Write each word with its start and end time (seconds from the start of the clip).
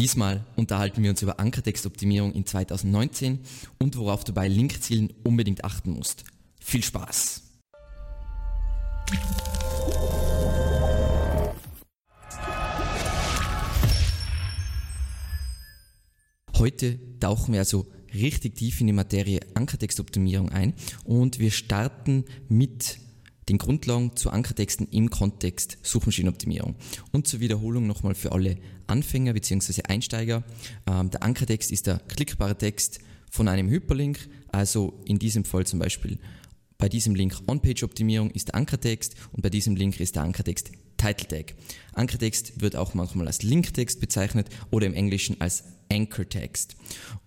Diesmal 0.00 0.46
unterhalten 0.56 1.02
wir 1.02 1.10
uns 1.10 1.20
über 1.20 1.38
Ankertextoptimierung 1.38 2.32
in 2.32 2.46
2019 2.46 3.38
und 3.78 3.98
worauf 3.98 4.24
du 4.24 4.32
bei 4.32 4.48
Linkzielen 4.48 5.12
unbedingt 5.24 5.62
achten 5.62 5.90
musst. 5.90 6.24
Viel 6.58 6.82
Spaß! 6.82 7.42
Heute 16.56 16.98
tauchen 17.20 17.52
wir 17.52 17.60
also 17.60 17.86
richtig 18.14 18.56
tief 18.56 18.80
in 18.80 18.86
die 18.86 18.94
Materie 18.94 19.40
Ankertextoptimierung 19.52 20.48
ein 20.48 20.72
und 21.04 21.38
wir 21.38 21.50
starten 21.50 22.24
mit 22.48 23.00
den 23.48 23.58
Grundlagen 23.58 24.16
zu 24.16 24.30
Ankertexten 24.30 24.88
im 24.90 25.10
Kontext 25.10 25.78
Suchmaschinenoptimierung. 25.82 26.76
Und 27.12 27.26
zur 27.26 27.40
Wiederholung 27.40 27.86
nochmal 27.86 28.14
für 28.14 28.32
alle 28.32 28.56
Anfänger 28.86 29.32
bzw. 29.32 29.82
Einsteiger. 29.88 30.44
Ähm, 30.86 31.10
der 31.10 31.22
Ankertext 31.22 31.72
ist 31.72 31.86
der 31.86 31.98
klickbare 31.98 32.56
Text 32.56 33.00
von 33.30 33.48
einem 33.48 33.68
Hyperlink, 33.68 34.28
also 34.48 35.00
in 35.04 35.18
diesem 35.18 35.44
Fall 35.44 35.64
zum 35.66 35.78
Beispiel 35.78 36.18
bei 36.80 36.88
diesem 36.88 37.14
Link 37.14 37.36
On-Page-Optimierung 37.46 38.30
ist 38.30 38.48
der 38.48 38.54
Ankertext 38.54 39.14
und 39.32 39.42
bei 39.42 39.50
diesem 39.50 39.76
Link 39.76 40.00
ist 40.00 40.16
der 40.16 40.22
Ankertext 40.22 40.72
Title 40.96 41.28
Tag. 41.28 41.54
Ankertext 41.92 42.60
wird 42.60 42.74
auch 42.74 42.94
manchmal 42.94 43.26
als 43.26 43.42
Linktext 43.42 44.00
bezeichnet 44.00 44.48
oder 44.70 44.86
im 44.86 44.94
Englischen 44.94 45.40
als 45.40 45.64
Anchor 45.92 46.28
Text. 46.28 46.76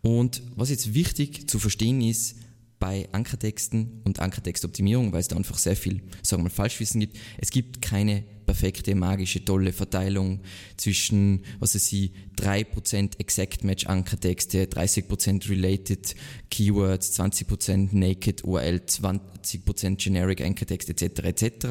Und 0.01 0.41
was 0.55 0.71
jetzt 0.71 0.95
wichtig 0.95 1.47
zu 1.47 1.59
verstehen 1.59 2.01
ist, 2.01 2.35
bei 2.83 3.07
Ankertexten 3.13 4.01
und 4.03 4.19
Ankertextoptimierung, 4.19 5.13
weil 5.13 5.21
es 5.21 5.29
da 5.29 5.37
einfach 5.37 5.57
sehr 5.57 5.77
viel, 5.77 6.01
sagen 6.21 6.41
wir 6.41 6.49
mal, 6.49 6.49
Falschwissen 6.49 6.99
gibt. 6.99 7.15
Es 7.37 7.49
gibt 7.49 7.81
keine 7.81 8.25
perfekte, 8.45 8.93
magische, 8.93 9.45
tolle 9.45 9.71
Verteilung 9.71 10.41
zwischen, 10.75 11.45
was 11.59 11.75
weiß 11.75 11.93
ich, 11.93 12.11
3% 12.35 13.19
Exact 13.19 13.63
Match 13.63 13.85
Ankertexte, 13.85 14.65
30% 14.65 15.49
Related 15.49 16.13
Keywords, 16.49 17.17
20% 17.17 17.95
Naked 17.95 18.43
URL, 18.43 18.81
20% 18.85 19.95
Generic 19.95 20.41
Ankertext 20.41 20.89
etc. 20.89 21.23
etc. 21.23 21.67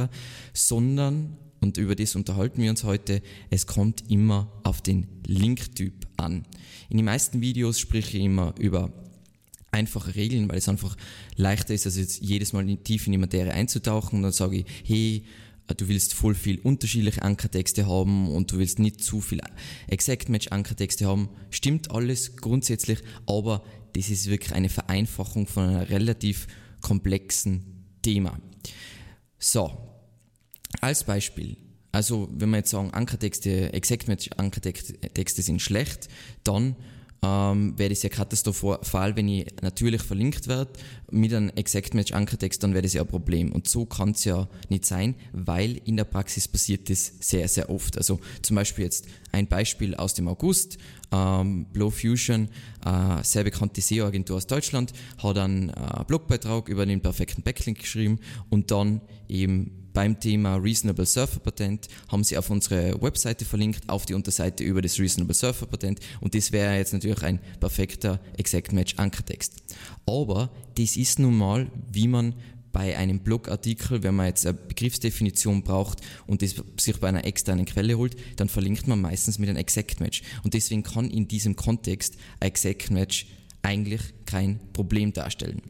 sondern 0.54 1.36
und 1.60 1.76
über 1.76 1.94
das 1.94 2.16
unterhalten 2.16 2.62
wir 2.62 2.70
uns 2.70 2.84
heute. 2.84 3.20
Es 3.50 3.66
kommt 3.66 4.10
immer 4.10 4.50
auf 4.64 4.80
den 4.80 5.08
Linktyp 5.26 6.06
an. 6.16 6.46
In 6.88 6.96
den 6.96 7.04
meisten 7.04 7.42
Videos 7.42 7.78
spreche 7.78 8.16
ich 8.16 8.24
immer 8.24 8.54
über 8.58 8.90
einfache 9.72 10.14
Regeln, 10.14 10.48
weil 10.48 10.58
es 10.58 10.68
einfach 10.68 10.96
leichter 11.36 11.74
ist, 11.74 11.86
als 11.86 11.96
jetzt 11.96 12.20
jedes 12.22 12.52
Mal 12.52 12.64
tief 12.76 13.06
in 13.06 13.12
die 13.12 13.18
Materie 13.18 13.52
einzutauchen 13.52 14.16
und 14.16 14.22
dann 14.22 14.32
sage 14.32 14.58
ich, 14.58 14.66
hey, 14.84 15.24
du 15.76 15.88
willst 15.88 16.14
voll 16.14 16.34
viel 16.34 16.58
unterschiedliche 16.60 17.22
Ankertexte 17.22 17.86
haben 17.86 18.28
und 18.28 18.52
du 18.52 18.58
willst 18.58 18.78
nicht 18.78 19.02
zu 19.02 19.20
viel 19.20 19.40
Exact 19.88 20.28
Match 20.28 20.48
Ankertexte 20.48 21.06
haben. 21.06 21.30
Stimmt 21.50 21.90
alles 21.90 22.36
grundsätzlich, 22.36 22.98
aber 23.26 23.64
das 23.94 24.10
ist 24.10 24.28
wirklich 24.28 24.52
eine 24.52 24.68
Vereinfachung 24.68 25.46
von 25.46 25.64
einem 25.64 25.82
relativ 25.82 26.46
komplexen 26.80 27.86
Thema. 28.02 28.38
So, 29.38 29.70
als 30.80 31.04
Beispiel. 31.04 31.56
Also, 31.92 32.28
wenn 32.32 32.50
wir 32.50 32.58
jetzt 32.58 32.70
sagen, 32.70 32.90
Ankertexte, 32.92 33.72
Exact 33.72 34.08
Match 34.08 34.30
Ankertexte 34.36 35.42
sind 35.42 35.60
schlecht, 35.60 36.08
dann 36.42 36.74
ähm, 37.24 37.78
wäre 37.78 37.90
das 37.90 38.02
ja 38.02 38.08
katastrophal, 38.08 39.16
wenn 39.16 39.28
ich 39.28 39.46
natürlich 39.62 40.02
verlinkt 40.02 40.48
werde 40.48 40.72
mit 41.10 41.32
einem 41.32 41.50
Exact 41.50 41.94
Match 41.94 42.12
Ankertext, 42.12 42.62
dann 42.62 42.72
wäre 42.72 42.82
das 42.82 42.94
ja 42.94 43.02
ein 43.02 43.08
Problem. 43.08 43.52
Und 43.52 43.68
so 43.68 43.86
kann 43.86 44.10
es 44.10 44.24
ja 44.24 44.48
nicht 44.68 44.84
sein, 44.84 45.14
weil 45.32 45.80
in 45.84 45.96
der 45.96 46.04
Praxis 46.04 46.48
passiert 46.48 46.90
das 46.90 47.12
sehr, 47.20 47.46
sehr 47.48 47.70
oft. 47.70 47.96
Also 47.96 48.18
zum 48.42 48.56
Beispiel 48.56 48.84
jetzt 48.84 49.06
ein 49.30 49.46
Beispiel 49.46 49.94
aus 49.94 50.14
dem 50.14 50.26
August. 50.26 50.78
Ähm, 51.12 51.66
Blow 51.72 51.90
Fusion, 51.90 52.48
äh, 52.84 53.22
sehr 53.22 53.44
bekannte 53.44 53.80
SEO-Agentur 53.80 54.36
aus 54.36 54.46
Deutschland, 54.46 54.92
hat 55.22 55.38
einen 55.38 55.68
äh, 55.68 56.04
Blogbeitrag 56.06 56.68
über 56.68 56.86
den 56.86 57.02
perfekten 57.02 57.42
Backlink 57.42 57.80
geschrieben 57.80 58.18
und 58.48 58.70
dann 58.70 59.02
eben 59.28 59.81
beim 59.92 60.18
Thema 60.18 60.56
Reasonable 60.56 61.06
Surfer 61.06 61.40
Patent 61.40 61.88
haben 62.08 62.24
sie 62.24 62.38
auf 62.38 62.50
unsere 62.50 63.00
Webseite 63.00 63.44
verlinkt, 63.44 63.88
auf 63.88 64.06
die 64.06 64.14
Unterseite 64.14 64.64
über 64.64 64.82
das 64.82 64.98
Reasonable 64.98 65.34
Surfer 65.34 65.66
Patent 65.66 66.00
und 66.20 66.34
das 66.34 66.52
wäre 66.52 66.76
jetzt 66.76 66.92
natürlich 66.92 67.22
ein 67.22 67.40
perfekter 67.60 68.20
Exact 68.36 68.72
Match 68.72 68.94
Ankertext. 68.96 69.54
Aber 70.06 70.50
das 70.76 70.96
ist 70.96 71.18
nun 71.18 71.36
mal, 71.36 71.70
wie 71.90 72.08
man 72.08 72.34
bei 72.72 72.96
einem 72.96 73.20
Blogartikel, 73.20 74.02
wenn 74.02 74.14
man 74.14 74.26
jetzt 74.26 74.46
eine 74.46 74.54
Begriffsdefinition 74.54 75.62
braucht 75.62 76.00
und 76.26 76.42
das 76.42 76.54
sich 76.80 76.98
bei 76.98 77.08
einer 77.08 77.24
externen 77.24 77.66
Quelle 77.66 77.98
holt, 77.98 78.16
dann 78.36 78.48
verlinkt 78.48 78.88
man 78.88 79.00
meistens 79.00 79.38
mit 79.38 79.48
einem 79.48 79.58
Exact 79.58 80.00
Match. 80.00 80.22
Und 80.42 80.54
deswegen 80.54 80.82
kann 80.82 81.10
in 81.10 81.28
diesem 81.28 81.54
Kontext 81.54 82.16
ein 82.40 82.48
Exact 82.48 82.90
Match 82.90 83.26
eigentlich 83.60 84.00
kein 84.24 84.58
Problem 84.72 85.12
darstellen. 85.12 85.60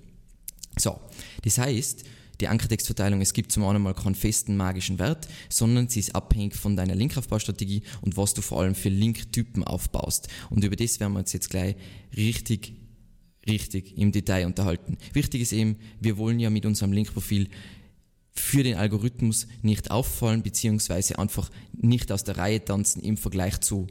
So, 0.78 0.98
das 1.42 1.58
heißt, 1.58 2.04
die 2.40 2.48
Ankertextverteilung, 2.48 3.20
es 3.20 3.32
gibt 3.32 3.52
zum 3.52 3.64
einen 3.64 3.82
mal 3.82 3.94
keinen 3.94 4.14
festen 4.14 4.56
magischen 4.56 4.98
Wert, 4.98 5.28
sondern 5.48 5.88
sie 5.88 6.00
ist 6.00 6.14
abhängig 6.14 6.56
von 6.56 6.76
deiner 6.76 6.94
Linkaufbaustrategie 6.94 7.82
und 8.00 8.16
was 8.16 8.34
du 8.34 8.42
vor 8.42 8.60
allem 8.60 8.74
für 8.74 8.88
Linktypen 8.88 9.64
aufbaust. 9.64 10.28
Und 10.50 10.64
über 10.64 10.76
das 10.76 11.00
werden 11.00 11.12
wir 11.12 11.20
uns 11.20 11.32
jetzt 11.32 11.50
gleich 11.50 11.76
richtig, 12.16 12.74
richtig 13.46 13.96
im 13.96 14.12
Detail 14.12 14.46
unterhalten. 14.46 14.98
Wichtig 15.12 15.42
ist 15.42 15.52
eben, 15.52 15.76
wir 16.00 16.16
wollen 16.16 16.40
ja 16.40 16.50
mit 16.50 16.66
unserem 16.66 16.92
Linkprofil 16.92 17.48
für 18.34 18.62
den 18.62 18.76
Algorithmus 18.76 19.46
nicht 19.60 19.90
auffallen, 19.90 20.42
beziehungsweise 20.42 21.18
einfach 21.18 21.50
nicht 21.72 22.10
aus 22.10 22.24
der 22.24 22.38
Reihe 22.38 22.64
tanzen 22.64 23.02
im 23.02 23.16
Vergleich 23.16 23.60
zu 23.60 23.88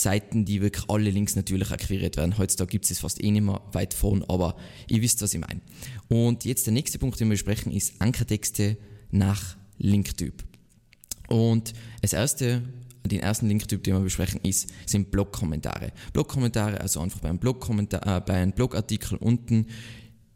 Seiten, 0.00 0.44
die 0.44 0.60
wirklich 0.60 0.88
alle 0.88 1.10
Links 1.10 1.34
natürlich 1.34 1.72
akquiriert 1.72 2.16
werden. 2.16 2.38
Heutzutage 2.38 2.70
gibt 2.70 2.88
es 2.88 3.00
fast 3.00 3.22
eh 3.22 3.32
nicht 3.32 3.42
mehr 3.42 3.60
weit 3.72 3.94
vorn, 3.94 4.24
aber 4.28 4.56
ihr 4.88 5.02
wisst, 5.02 5.20
was 5.22 5.34
ich 5.34 5.40
meine. 5.40 5.60
Und 6.06 6.44
jetzt 6.44 6.66
der 6.66 6.72
nächste 6.72 7.00
Punkt, 7.00 7.18
den 7.18 7.28
wir 7.28 7.34
besprechen, 7.34 7.72
ist 7.72 8.00
Ankertexte 8.00 8.76
nach 9.10 9.56
Linktyp. 9.78 10.44
Und 11.26 11.72
das 12.00 12.12
erste, 12.12 12.62
den 13.04 13.18
ersten 13.18 13.48
Linktyp, 13.48 13.82
den 13.82 13.94
wir 13.94 14.00
besprechen, 14.00 14.40
ist, 14.42 14.72
sind 14.86 15.10
Blogkommentare. 15.10 15.92
Blogkommentare, 16.12 16.80
also 16.80 17.00
einfach 17.00 17.18
beim 17.18 17.40
Blogkommentar, 17.40 18.18
äh, 18.18 18.20
bei 18.20 18.34
einem 18.34 18.52
Blogartikel 18.52 19.18
unten, 19.18 19.66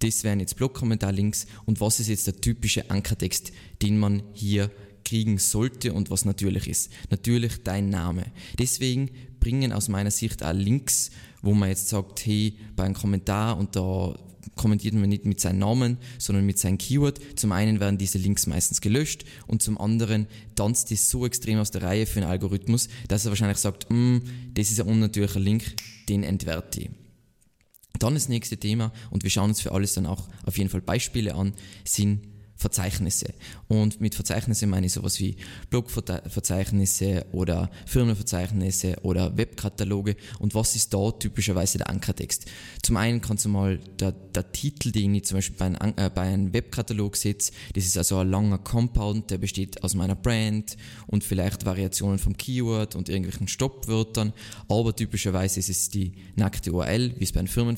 das 0.00 0.24
wären 0.24 0.40
jetzt 0.40 0.56
Blogkommentarlinks. 0.56 1.46
Und 1.66 1.80
was 1.80 2.00
ist 2.00 2.08
jetzt 2.08 2.26
der 2.26 2.40
typische 2.40 2.90
Ankertext, 2.90 3.52
den 3.80 3.96
man 3.96 4.24
hier 4.32 4.72
kriegen 5.04 5.38
sollte 5.38 5.92
und 5.92 6.10
was 6.10 6.24
natürlich 6.24 6.68
ist. 6.68 6.90
Natürlich 7.10 7.62
dein 7.62 7.90
Name. 7.90 8.24
Deswegen 8.58 9.10
bringen 9.42 9.72
aus 9.72 9.88
meiner 9.88 10.12
Sicht 10.12 10.44
auch 10.44 10.52
Links, 10.52 11.10
wo 11.42 11.52
man 11.52 11.68
jetzt 11.68 11.88
sagt, 11.88 12.24
hey, 12.24 12.56
bei 12.76 12.84
einem 12.84 12.94
Kommentar 12.94 13.58
und 13.58 13.74
da 13.74 14.14
kommentiert 14.54 14.94
man 14.94 15.08
nicht 15.08 15.24
mit 15.24 15.40
seinem 15.40 15.58
Namen, 15.58 15.98
sondern 16.18 16.46
mit 16.46 16.58
seinem 16.58 16.78
Keyword. 16.78 17.18
Zum 17.36 17.50
einen 17.50 17.80
werden 17.80 17.98
diese 17.98 18.18
Links 18.18 18.46
meistens 18.46 18.80
gelöscht 18.80 19.24
und 19.48 19.60
zum 19.60 19.78
anderen 19.78 20.28
tanzt 20.54 20.92
das 20.92 21.10
so 21.10 21.26
extrem 21.26 21.58
aus 21.58 21.72
der 21.72 21.82
Reihe 21.82 22.06
für 22.06 22.20
einen 22.20 22.30
Algorithmus, 22.30 22.88
dass 23.08 23.24
er 23.24 23.32
wahrscheinlich 23.32 23.58
sagt, 23.58 23.90
mm, 23.90 24.18
das 24.54 24.70
ist 24.70 24.80
ein 24.80 24.86
unnatürlicher 24.86 25.40
Link, 25.40 25.74
den 26.08 26.22
entwerte 26.22 26.82
ich. 26.82 26.90
Dann 27.98 28.14
das 28.14 28.28
nächste 28.28 28.58
Thema, 28.58 28.92
und 29.10 29.24
wir 29.24 29.30
schauen 29.30 29.50
uns 29.50 29.60
für 29.60 29.72
alles 29.72 29.94
dann 29.94 30.06
auch 30.06 30.28
auf 30.44 30.56
jeden 30.56 30.70
Fall 30.70 30.82
Beispiele 30.82 31.34
an, 31.34 31.52
sind 31.84 32.28
Verzeichnisse. 32.56 33.34
Und 33.68 34.00
mit 34.00 34.14
Verzeichnisse 34.14 34.66
meine 34.66 34.86
ich 34.86 34.92
sowas 34.92 35.18
wie 35.18 35.36
Blogverzeichnisse 35.70 37.26
oder 37.32 37.70
Firmenverzeichnisse 37.86 38.96
oder 39.02 39.36
Webkataloge. 39.36 40.16
Und 40.38 40.54
was 40.54 40.76
ist 40.76 40.94
da 40.94 41.10
typischerweise 41.10 41.78
der 41.78 41.90
Ankertext? 41.90 42.46
Zum 42.82 42.96
einen 42.96 43.20
kannst 43.20 43.44
du 43.44 43.48
mal 43.48 43.78
der, 43.98 44.12
der 44.12 44.52
Titel, 44.52 44.92
den 44.92 45.14
ich 45.14 45.24
zum 45.24 45.38
Beispiel 45.38 45.56
bei 45.56 45.66
einem, 45.66 45.94
äh, 45.96 46.10
bei 46.10 46.22
einem 46.22 46.52
Webkatalog 46.52 47.16
setze, 47.16 47.52
das 47.74 47.84
ist 47.84 47.98
also 47.98 48.18
ein 48.18 48.30
langer 48.30 48.58
Compound, 48.58 49.30
der 49.30 49.38
besteht 49.38 49.82
aus 49.82 49.94
meiner 49.94 50.14
Brand 50.14 50.76
und 51.06 51.24
vielleicht 51.24 51.64
Variationen 51.64 52.18
vom 52.18 52.36
Keyword 52.36 52.94
und 52.94 53.08
irgendwelchen 53.08 53.48
Stoppwörtern. 53.48 54.32
Aber 54.68 54.94
typischerweise 54.94 55.58
ist 55.58 55.68
es 55.68 55.90
die 55.90 56.12
nackte 56.36 56.72
URL, 56.72 57.14
wie 57.18 57.24
es 57.24 57.32
bei 57.32 57.40
einem 57.40 57.48
äh, 57.48 57.76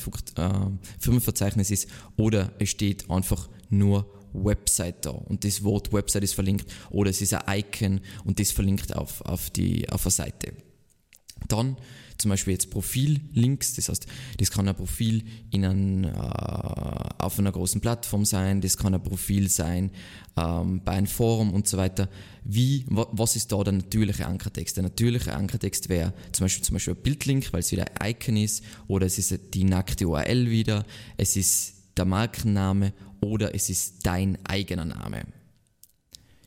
Firmenverzeichnis 0.98 1.70
ist, 1.70 1.88
oder 2.16 2.52
es 2.58 2.70
steht 2.70 3.10
einfach 3.10 3.48
nur 3.70 4.06
Website 4.34 5.06
da 5.06 5.10
und 5.10 5.44
das 5.44 5.62
Wort 5.64 5.92
Website 5.92 6.24
ist 6.24 6.34
verlinkt 6.34 6.70
oder 6.90 7.10
es 7.10 7.20
ist 7.22 7.34
ein 7.34 7.58
Icon 7.58 8.00
und 8.24 8.38
das 8.38 8.50
verlinkt 8.50 8.94
auf, 8.94 9.20
auf, 9.22 9.50
die, 9.50 9.88
auf 9.88 10.04
eine 10.04 10.10
Seite. 10.10 10.52
Dann 11.48 11.76
zum 12.18 12.30
Beispiel 12.30 12.52
jetzt 12.52 12.70
Profillinks, 12.70 13.74
das 13.74 13.88
heißt, 13.88 14.06
das 14.38 14.50
kann 14.50 14.68
ein 14.68 14.74
Profil 14.74 15.24
in 15.50 15.64
ein, 15.64 16.04
äh, 16.04 16.10
auf 17.18 17.38
einer 17.38 17.52
großen 17.52 17.80
Plattform 17.80 18.24
sein, 18.24 18.60
das 18.60 18.76
kann 18.76 18.94
ein 18.94 19.02
Profil 19.02 19.48
sein 19.48 19.90
ähm, 20.36 20.80
bei 20.84 20.92
einem 20.92 21.06
Forum 21.06 21.52
und 21.52 21.66
so 21.66 21.76
weiter. 21.76 22.08
Wie, 22.44 22.84
was 22.88 23.36
ist 23.36 23.50
da 23.50 23.62
der 23.64 23.72
natürliche 23.72 24.26
Ankertext? 24.26 24.76
Der 24.76 24.84
natürliche 24.84 25.34
Ankertext 25.34 25.88
wäre 25.88 26.12
zum 26.32 26.44
Beispiel, 26.44 26.64
zum 26.64 26.74
Beispiel 26.74 26.94
ein 26.94 27.02
Bildlink, 27.02 27.52
weil 27.52 27.60
es 27.60 27.72
wieder 27.72 27.86
ein 28.00 28.10
Icon 28.10 28.36
ist, 28.36 28.62
oder 28.86 29.06
es 29.06 29.18
ist 29.18 29.38
die 29.54 29.64
nackte 29.64 30.06
URL 30.06 30.50
wieder, 30.50 30.86
es 31.16 31.36
ist 31.36 31.74
der 31.96 32.04
Markenname 32.04 32.92
oder 33.20 33.54
es 33.54 33.70
ist 33.70 34.06
dein 34.06 34.38
eigener 34.44 34.84
Name. 34.84 35.24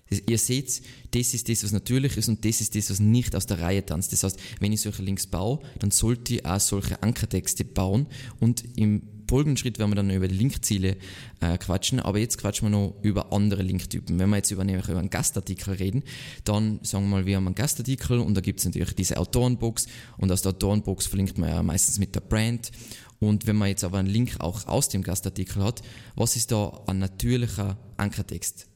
Ihr 0.09 0.37
seht, 0.37 0.81
das 1.11 1.33
ist 1.33 1.49
das, 1.49 1.63
was 1.63 1.73
natürlich 1.73 2.15
ist 2.15 2.29
und 2.29 2.45
das 2.45 2.61
ist 2.61 2.75
das, 2.75 2.89
was 2.89 2.99
nicht 2.99 3.35
aus 3.35 3.45
der 3.45 3.59
Reihe 3.59 3.85
tanzt. 3.85 4.13
Das 4.13 4.23
heißt, 4.23 4.39
wenn 4.61 4.71
ich 4.71 4.81
solche 4.81 5.03
Links 5.03 5.27
baue, 5.27 5.59
dann 5.79 5.91
sollte 5.91 6.35
ich 6.35 6.45
auch 6.45 6.59
solche 6.59 7.03
Ankertexte 7.03 7.65
bauen 7.65 8.07
und 8.39 8.63
im 8.77 9.01
folgenden 9.27 9.57
Schritt 9.57 9.77
werden 9.77 9.91
wir 9.91 9.95
dann 9.95 10.09
über 10.09 10.27
die 10.27 10.35
Linkziele 10.35 10.95
äh, 11.41 11.57
quatschen, 11.57 11.99
aber 11.99 12.19
jetzt 12.19 12.37
quatschen 12.37 12.67
wir 12.67 12.77
noch 12.77 12.95
über 13.01 13.33
andere 13.33 13.61
Linktypen. 13.61 14.17
Wenn 14.17 14.29
wir 14.29 14.37
jetzt 14.37 14.51
über, 14.51 14.63
nämlich 14.63 14.87
über 14.87 14.99
einen 14.99 15.09
Gastartikel 15.09 15.73
reden, 15.73 16.03
dann 16.45 16.79
sagen 16.83 17.05
wir 17.05 17.17
mal, 17.17 17.25
wir 17.25 17.35
haben 17.35 17.47
einen 17.47 17.55
Gastartikel 17.55 18.19
und 18.19 18.35
da 18.35 18.41
gibt 18.41 18.59
es 18.59 18.65
natürlich 18.65 18.95
diese 18.95 19.17
Autorenbox 19.17 19.87
und 20.17 20.31
aus 20.31 20.41
der 20.41 20.51
Autorenbox 20.51 21.07
verlinkt 21.07 21.37
man 21.37 21.49
ja 21.49 21.61
meistens 21.61 21.99
mit 21.99 22.15
der 22.15 22.21
Brand 22.21 22.71
und 23.19 23.47
wenn 23.47 23.55
man 23.55 23.69
jetzt 23.69 23.83
aber 23.83 23.97
einen 23.97 24.07
Link 24.07 24.39
auch 24.39 24.67
aus 24.67 24.89
dem 24.89 25.03
Gastartikel 25.03 25.63
hat, 25.63 25.81
was 26.15 26.35
ist 26.35 26.51
da 26.51 26.83
ein 26.87 26.99
natürlicher 26.99 27.77
Ankertext? 27.97 28.67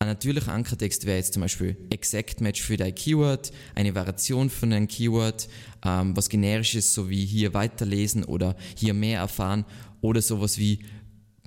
Ein 0.00 0.08
natürlicher 0.08 0.52
Ankertext 0.52 1.04
wäre 1.04 1.18
jetzt 1.18 1.34
zum 1.34 1.42
Beispiel 1.42 1.76
Exact 1.90 2.40
Match 2.40 2.62
für 2.62 2.78
dein 2.78 2.94
Keyword, 2.94 3.52
eine 3.74 3.94
Variation 3.94 4.48
von 4.48 4.72
einem 4.72 4.88
Keyword, 4.88 5.48
ähm, 5.84 6.16
was 6.16 6.30
generisches, 6.30 6.94
so 6.94 7.10
wie 7.10 7.26
hier 7.26 7.52
weiterlesen 7.52 8.24
oder 8.24 8.56
hier 8.76 8.94
mehr 8.94 9.20
erfahren 9.20 9.66
oder 10.00 10.22
sowas 10.22 10.56
wie 10.56 10.80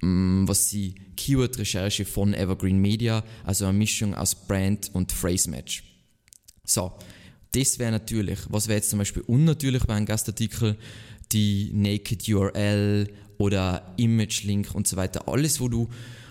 ähm, 0.03 0.43
was 0.47 0.67
die 0.67 0.95
Keyword-Recherche 1.15 2.05
von 2.05 2.33
Evergreen 2.33 2.77
Media, 2.77 3.23
also 3.43 3.65
eine 3.65 3.77
Mischung 3.77 4.13
aus 4.13 4.35
Brand 4.35 4.91
und 4.93 5.11
Phrase 5.11 5.49
Match. 5.49 5.83
So, 6.63 6.93
das 7.53 7.79
wäre 7.79 7.91
natürlich. 7.91 8.39
Was 8.49 8.67
wäre 8.67 8.77
jetzt 8.77 8.89
zum 8.89 8.99
Beispiel 8.99 9.23
unnatürlich 9.23 9.83
bei 9.85 9.95
einem 9.95 10.05
Gastartikel? 10.05 10.77
Die 11.33 11.71
Naked 11.73 12.27
URL 12.29 13.09
oder 13.37 13.93
Image 13.97 14.43
Link 14.43 14.73
und 14.73 14.87
so 14.87 14.95
weiter. 14.95 15.27
Alles, 15.27 15.59
wo 15.59 15.67
du 15.67 15.89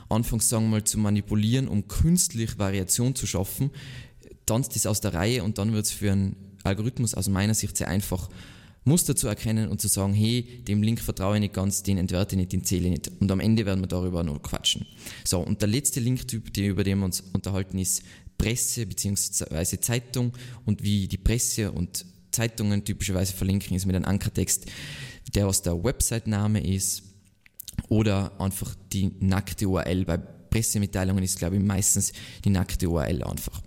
anfängst, 0.08 0.48
sagen 0.48 0.64
wir 0.66 0.70
mal, 0.70 0.84
zu 0.84 0.98
manipulieren, 0.98 1.68
um 1.68 1.88
künstlich 1.88 2.58
Variation 2.58 3.14
zu 3.14 3.26
schaffen, 3.26 3.70
tanzt 4.46 4.76
das 4.76 4.86
aus 4.86 5.00
der 5.00 5.14
Reihe 5.14 5.42
und 5.42 5.58
dann 5.58 5.72
wird 5.72 5.86
es 5.86 5.90
für 5.90 6.12
einen 6.12 6.36
Algorithmus 6.64 7.14
aus 7.14 7.28
meiner 7.28 7.54
Sicht 7.54 7.76
sehr 7.76 7.88
einfach, 7.88 8.28
Muster 8.84 9.14
zu 9.14 9.28
erkennen 9.28 9.68
und 9.68 9.80
zu 9.80 9.86
sagen, 9.86 10.12
hey, 10.12 10.62
dem 10.66 10.82
Link 10.82 11.00
vertraue 11.00 11.36
ich 11.36 11.40
nicht 11.40 11.54
ganz, 11.54 11.84
den 11.84 11.98
entwerte 11.98 12.34
ich 12.34 12.38
nicht, 12.38 12.52
den 12.52 12.64
zähle 12.64 12.86
ich 12.86 12.90
nicht. 12.90 13.12
Und 13.20 13.30
am 13.30 13.38
Ende 13.38 13.64
werden 13.64 13.80
wir 13.80 13.86
darüber 13.86 14.24
nur 14.24 14.42
quatschen. 14.42 14.86
So, 15.24 15.38
und 15.38 15.60
der 15.60 15.68
letzte 15.68 16.00
Linktyp, 16.00 16.56
über 16.56 16.82
den 16.82 16.98
wir 16.98 17.04
uns 17.04 17.20
unterhalten, 17.32 17.78
ist 17.78 18.02
Presse 18.38 18.86
bzw. 18.86 19.78
Zeitung 19.78 20.32
und 20.64 20.82
wie 20.82 21.06
die 21.06 21.18
Presse 21.18 21.70
und 21.70 22.04
Zeitungen 22.32 22.84
typischerweise 22.84 23.32
verlinken, 23.32 23.76
ist 23.76 23.86
mit 23.86 23.96
einem 23.96 24.04
Ankertext, 24.04 24.66
der 25.34 25.46
aus 25.46 25.62
der 25.62 25.82
Website-Name 25.82 26.66
ist 26.66 27.04
oder 27.88 28.40
einfach 28.40 28.74
die 28.92 29.12
nackte 29.20 29.68
URL. 29.68 30.04
Bei 30.04 30.16
Pressemitteilungen 30.16 31.24
ist, 31.24 31.38
glaube 31.38 31.56
ich, 31.56 31.62
meistens 31.62 32.12
die 32.44 32.50
nackte 32.50 32.88
URL 32.88 33.22
einfach. 33.22 33.62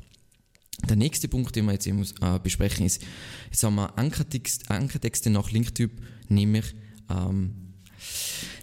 Der 0.88 0.96
nächste 0.96 1.28
Punkt, 1.28 1.56
den 1.56 1.66
wir 1.66 1.74
jetzt 1.74 1.88
eben 1.88 2.06
äh, 2.22 2.40
besprechen, 2.40 2.86
ist, 2.86 3.02
jetzt 3.50 3.64
haben 3.64 3.76
wir 3.76 3.98
Ankertext, 3.98 4.70
Ankertexte 4.70 5.30
nach 5.30 5.52
Linktyp, 5.52 5.92
nämlich 6.28 6.76
ähm, 7.10 7.74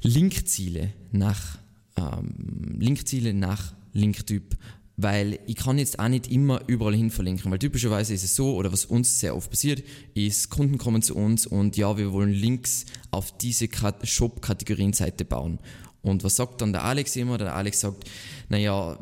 Linkziele 0.03 0.93
nach 1.11 1.59
ähm, 1.97 2.77
Linkziele 2.79 3.35
nach 3.35 3.75
Linktyp 3.93 4.57
weil 5.03 5.39
ich 5.47 5.57
kann 5.57 5.79
jetzt 5.79 5.99
auch 5.99 6.09
nicht 6.09 6.31
immer 6.31 6.63
überall 6.67 6.95
hin 6.95 7.11
verlinken, 7.11 7.51
weil 7.51 7.59
typischerweise 7.59 8.15
ist 8.15 8.25
es 8.25 8.37
so, 8.37 8.55
oder 8.55 8.73
was 8.73 8.85
uns 8.85 9.21
sehr 9.21 9.37
oft 9.37 9.51
passiert, 9.51 9.83
ist, 10.15 10.51
Kunden 10.51 10.79
kommen 10.79 11.03
zu 11.03 11.15
uns 11.17 11.47
und 11.47 11.77
ja, 11.77 11.97
wir 11.97 12.13
wollen 12.13 12.33
Links 12.33 12.87
auf 13.11 13.37
diese 13.37 13.69
Shop-Kategorien-Seite 14.03 15.25
bauen. 15.25 15.59
Und 16.03 16.25
was 16.25 16.37
sagt 16.37 16.61
dann 16.61 16.73
der 16.73 16.85
Alex 16.85 17.15
immer? 17.17 17.39
Der 17.39 17.55
Alex 17.55 17.81
sagt, 17.81 18.11
naja, 18.49 18.99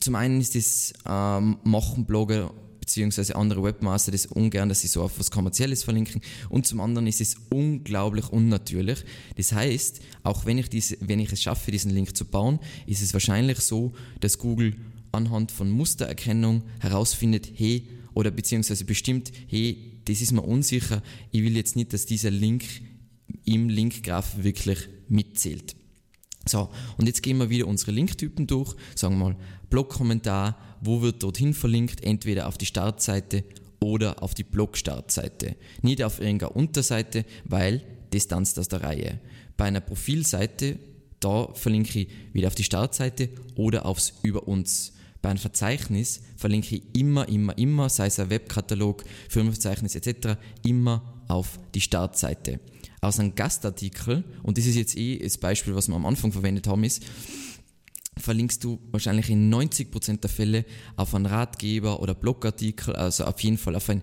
zum 0.00 0.14
einen 0.16 0.40
ist 0.40 0.56
das 0.56 0.92
ähm, 1.06 1.58
machen 1.62 2.04
Blogger 2.04 2.52
beziehungsweise 2.80 3.36
andere 3.36 3.62
Webmaster 3.62 4.10
das 4.10 4.26
ungern, 4.26 4.68
dass 4.68 4.80
sie 4.80 4.88
so 4.88 5.02
auf 5.02 5.16
was 5.16 5.30
Kommerzielles 5.30 5.84
verlinken. 5.84 6.20
Und 6.48 6.66
zum 6.66 6.80
anderen 6.80 7.06
ist 7.06 7.20
es 7.20 7.36
unglaublich 7.50 8.28
unnatürlich. 8.30 9.04
Das 9.36 9.52
heißt, 9.52 10.00
auch 10.24 10.46
wenn 10.46 10.58
ich, 10.58 10.68
diese, 10.68 10.96
wenn 11.00 11.20
ich 11.20 11.32
es 11.32 11.40
schaffe, 11.40 11.70
diesen 11.70 11.92
Link 11.92 12.16
zu 12.16 12.24
bauen, 12.24 12.58
ist 12.86 13.00
es 13.00 13.12
wahrscheinlich 13.12 13.60
so, 13.60 13.92
dass 14.18 14.36
Google 14.36 14.74
anhand 15.12 15.52
von 15.52 15.70
Mustererkennung 15.70 16.62
herausfindet, 16.80 17.50
hey, 17.54 17.88
oder 18.14 18.30
beziehungsweise 18.30 18.84
bestimmt, 18.84 19.32
hey, 19.46 20.00
das 20.04 20.20
ist 20.20 20.32
mir 20.32 20.42
unsicher, 20.42 21.02
ich 21.30 21.42
will 21.42 21.56
jetzt 21.56 21.76
nicht, 21.76 21.92
dass 21.92 22.06
dieser 22.06 22.30
Link 22.30 22.64
im 23.44 23.68
Linkgraph 23.68 24.42
wirklich 24.42 24.88
mitzählt. 25.08 25.76
So, 26.46 26.70
und 26.96 27.06
jetzt 27.06 27.22
gehen 27.22 27.38
wir 27.38 27.50
wieder 27.50 27.68
unsere 27.68 27.92
Linktypen 27.92 28.46
durch. 28.46 28.74
Sagen 28.96 29.18
wir 29.18 29.30
mal, 29.30 29.36
Blog-Kommentar, 29.70 30.58
wo 30.80 31.00
wird 31.00 31.22
dorthin 31.22 31.54
verlinkt? 31.54 32.02
Entweder 32.02 32.48
auf 32.48 32.58
die 32.58 32.66
Startseite 32.66 33.44
oder 33.80 34.22
auf 34.22 34.34
die 34.34 34.44
Blog-Startseite. 34.44 35.54
Nicht 35.82 36.02
auf 36.02 36.20
irgendeine 36.20 36.52
Unterseite, 36.52 37.24
weil 37.44 37.84
das 38.10 38.26
tanzt 38.26 38.58
aus 38.58 38.68
der 38.68 38.82
Reihe. 38.82 39.20
Bei 39.56 39.66
einer 39.66 39.80
Profilseite, 39.80 40.78
da 41.20 41.48
verlinke 41.54 42.00
ich 42.00 42.08
wieder 42.32 42.48
auf 42.48 42.54
die 42.56 42.64
Startseite 42.64 43.28
oder 43.54 43.86
aufs 43.86 44.14
Über 44.22 44.48
uns. 44.48 44.92
Bei 45.22 45.30
einem 45.30 45.38
Verzeichnis 45.38 46.20
verlinke 46.36 46.76
ich 46.76 46.82
immer, 46.94 47.28
immer, 47.28 47.56
immer, 47.56 47.88
sei 47.88 48.06
es 48.06 48.18
ein 48.18 48.28
Webkatalog, 48.28 49.04
Firmenverzeichnis 49.28 49.94
etc., 49.94 50.36
immer 50.64 51.22
auf 51.28 51.60
die 51.74 51.80
Startseite. 51.80 52.58
Aus 53.00 53.20
einem 53.20 53.34
Gastartikel, 53.34 54.24
und 54.42 54.58
das 54.58 54.66
ist 54.66 54.74
jetzt 54.74 54.96
eh 54.96 55.18
das 55.18 55.38
Beispiel, 55.38 55.74
was 55.76 55.88
wir 55.88 55.94
am 55.94 56.06
Anfang 56.06 56.32
verwendet 56.32 56.66
haben, 56.66 56.82
ist, 56.82 57.04
verlinkst 58.16 58.62
du 58.64 58.80
wahrscheinlich 58.90 59.30
in 59.30 59.52
90% 59.52 60.20
der 60.20 60.30
Fälle 60.30 60.64
auf 60.96 61.14
einen 61.14 61.26
Ratgeber 61.26 62.00
oder 62.00 62.14
Blogartikel, 62.14 62.94
also 62.94 63.24
auf 63.24 63.40
jeden 63.40 63.58
Fall 63.58 63.76
auf 63.76 63.88
ein 63.88 64.02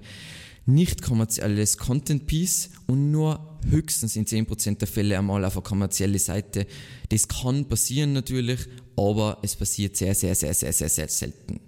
nicht 0.74 1.02
kommerzielles 1.02 1.78
Content 1.78 2.28
Piece 2.28 2.70
und 2.88 3.12
nur 3.12 3.60
höchstens 3.70 4.16
in 4.16 4.26
10% 4.26 4.78
der 4.78 4.88
Fälle 4.88 5.18
einmal 5.18 5.44
auf 5.46 5.56
eine 5.56 5.64
kommerzielle 5.64 6.20
Seite. 6.20 6.68
Das 7.10 7.28
kann 7.28 7.66
passieren 7.66 8.14
natürlich, 8.14 8.60
aber 8.96 9.40
es 9.42 9.56
passiert 9.56 9.98
sehr, 9.98 10.16
sehr, 10.16 10.36
sehr, 10.36 10.54
sehr, 10.54 10.74
sehr, 10.74 10.90
sehr 10.90 11.08
selten. 11.08 11.60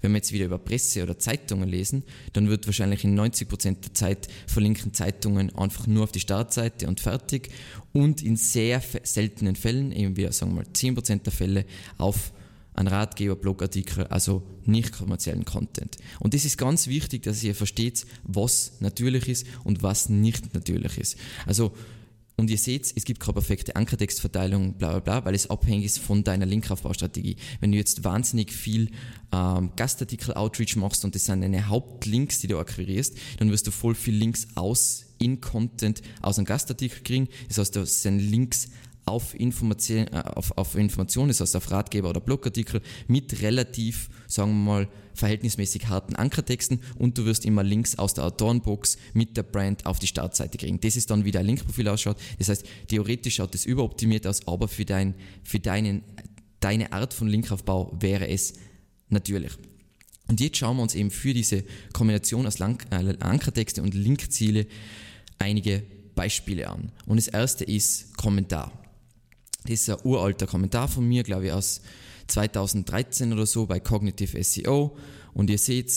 Wenn 0.00 0.12
wir 0.12 0.18
jetzt 0.18 0.32
wieder 0.32 0.44
über 0.44 0.58
Presse 0.58 1.02
oder 1.02 1.18
Zeitungen 1.18 1.68
lesen, 1.68 2.04
dann 2.32 2.48
wird 2.48 2.66
wahrscheinlich 2.66 3.02
in 3.02 3.18
90% 3.18 3.80
der 3.80 3.94
Zeit 3.94 4.28
verlinken 4.46 4.94
Zeitungen 4.94 5.54
einfach 5.56 5.86
nur 5.86 6.04
auf 6.04 6.12
die 6.12 6.20
Startseite 6.20 6.86
und 6.86 7.00
fertig 7.00 7.50
und 7.92 8.22
in 8.22 8.36
sehr 8.36 8.80
seltenen 9.02 9.56
Fällen, 9.56 9.90
eben 9.90 10.16
wir 10.16 10.32
sagen 10.32 10.52
wir 10.52 10.62
mal 10.62 10.70
10% 10.72 11.22
der 11.22 11.32
Fälle, 11.32 11.64
auf 11.96 12.32
ein 12.78 12.86
Ratgeber, 12.86 13.36
Blogartikel, 13.36 14.06
also 14.06 14.42
nicht 14.64 14.92
kommerziellen 14.92 15.44
Content. 15.44 15.96
Und 16.20 16.34
das 16.34 16.44
ist 16.44 16.56
ganz 16.56 16.86
wichtig, 16.86 17.24
dass 17.24 17.42
ihr 17.42 17.54
versteht, 17.54 18.06
was 18.22 18.72
natürlich 18.80 19.28
ist 19.28 19.46
und 19.64 19.82
was 19.82 20.08
nicht 20.08 20.54
natürlich 20.54 20.96
ist. 20.98 21.16
Also, 21.46 21.72
und 22.36 22.50
ihr 22.50 22.58
seht, 22.58 22.92
es 22.94 23.04
gibt 23.04 23.18
keine 23.18 23.32
perfekte 23.32 23.74
Ankertextverteilung, 23.74 24.74
bla 24.74 24.90
bla 24.90 25.00
bla, 25.00 25.24
weil 25.24 25.34
es 25.34 25.50
abhängig 25.50 25.86
ist 25.86 25.98
von 25.98 26.22
deiner 26.22 26.46
Linkaufbaustrategie. 26.46 27.34
Wenn 27.58 27.72
du 27.72 27.78
jetzt 27.78 28.04
wahnsinnig 28.04 28.52
viel 28.52 28.92
ähm, 29.32 29.72
Gastartikel-Outreach 29.74 30.76
machst 30.76 31.04
und 31.04 31.16
das 31.16 31.24
sind 31.24 31.40
deine 31.40 31.66
Hauptlinks, 31.66 32.38
die 32.38 32.46
du 32.46 32.58
akquirierst, 32.58 33.18
dann 33.38 33.50
wirst 33.50 33.66
du 33.66 33.72
voll 33.72 33.96
viel 33.96 34.14
Links 34.14 34.46
aus 34.54 35.06
in 35.18 35.40
Content 35.40 36.00
aus 36.22 36.38
einem 36.38 36.46
Gastartikel 36.46 37.02
kriegen. 37.02 37.28
Das 37.48 37.58
heißt, 37.58 37.74
das 37.74 38.02
sind 38.02 38.20
Links 38.20 38.68
auf, 39.08 39.38
Information, 39.38 40.06
äh, 40.08 40.22
auf, 40.34 40.56
auf 40.56 40.74
Informationen, 40.74 41.28
das 41.28 41.40
heißt 41.40 41.56
auf 41.56 41.70
Ratgeber 41.70 42.10
oder 42.10 42.20
Blogartikel 42.20 42.80
mit 43.06 43.42
relativ, 43.42 44.08
sagen 44.26 44.52
wir 44.52 44.72
mal, 44.72 44.88
verhältnismäßig 45.14 45.88
harten 45.88 46.14
Ankertexten 46.14 46.80
und 46.96 47.18
du 47.18 47.24
wirst 47.24 47.44
immer 47.44 47.62
Links 47.64 47.98
aus 47.98 48.14
der 48.14 48.24
Autorenbox 48.24 48.98
mit 49.14 49.36
der 49.36 49.42
Brand 49.42 49.84
auf 49.84 49.98
die 49.98 50.06
Startseite 50.06 50.58
kriegen. 50.58 50.80
Das 50.80 50.96
ist 50.96 51.10
dann, 51.10 51.24
wie 51.24 51.32
dein 51.32 51.46
Linkprofil 51.46 51.88
ausschaut. 51.88 52.16
Das 52.38 52.48
heißt, 52.48 52.64
theoretisch 52.86 53.36
schaut 53.36 53.54
es 53.54 53.66
überoptimiert 53.66 54.26
aus, 54.26 54.46
aber 54.46 54.68
für, 54.68 54.84
dein, 54.84 55.14
für 55.42 55.58
deinen, 55.58 56.04
deine 56.60 56.92
Art 56.92 57.12
von 57.12 57.28
Linkaufbau 57.28 57.96
wäre 57.98 58.28
es 58.28 58.54
natürlich. 59.08 59.52
Und 60.28 60.40
jetzt 60.40 60.58
schauen 60.58 60.76
wir 60.76 60.82
uns 60.82 60.94
eben 60.94 61.10
für 61.10 61.34
diese 61.34 61.64
Kombination 61.92 62.46
aus 62.46 62.58
Lang 62.58 62.84
äh, 62.90 63.16
Ankertexte 63.20 63.82
und 63.82 63.94
Linkziele 63.94 64.66
einige 65.38 65.82
Beispiele 66.14 66.68
an. 66.68 66.92
Und 67.06 67.16
das 67.16 67.28
erste 67.28 67.64
ist 67.64 68.16
Kommentar. 68.16 68.72
Das 69.64 69.72
ist 69.72 69.90
ein 69.90 69.98
uralter 70.04 70.46
Kommentar 70.46 70.88
von 70.88 71.06
mir, 71.06 71.22
glaube 71.22 71.46
ich, 71.46 71.52
aus 71.52 71.80
2013 72.28 73.32
oder 73.32 73.46
so 73.46 73.66
bei 73.66 73.80
Cognitive 73.80 74.42
SEO. 74.42 74.96
Und 75.34 75.50
ihr 75.50 75.58
seht, 75.58 75.92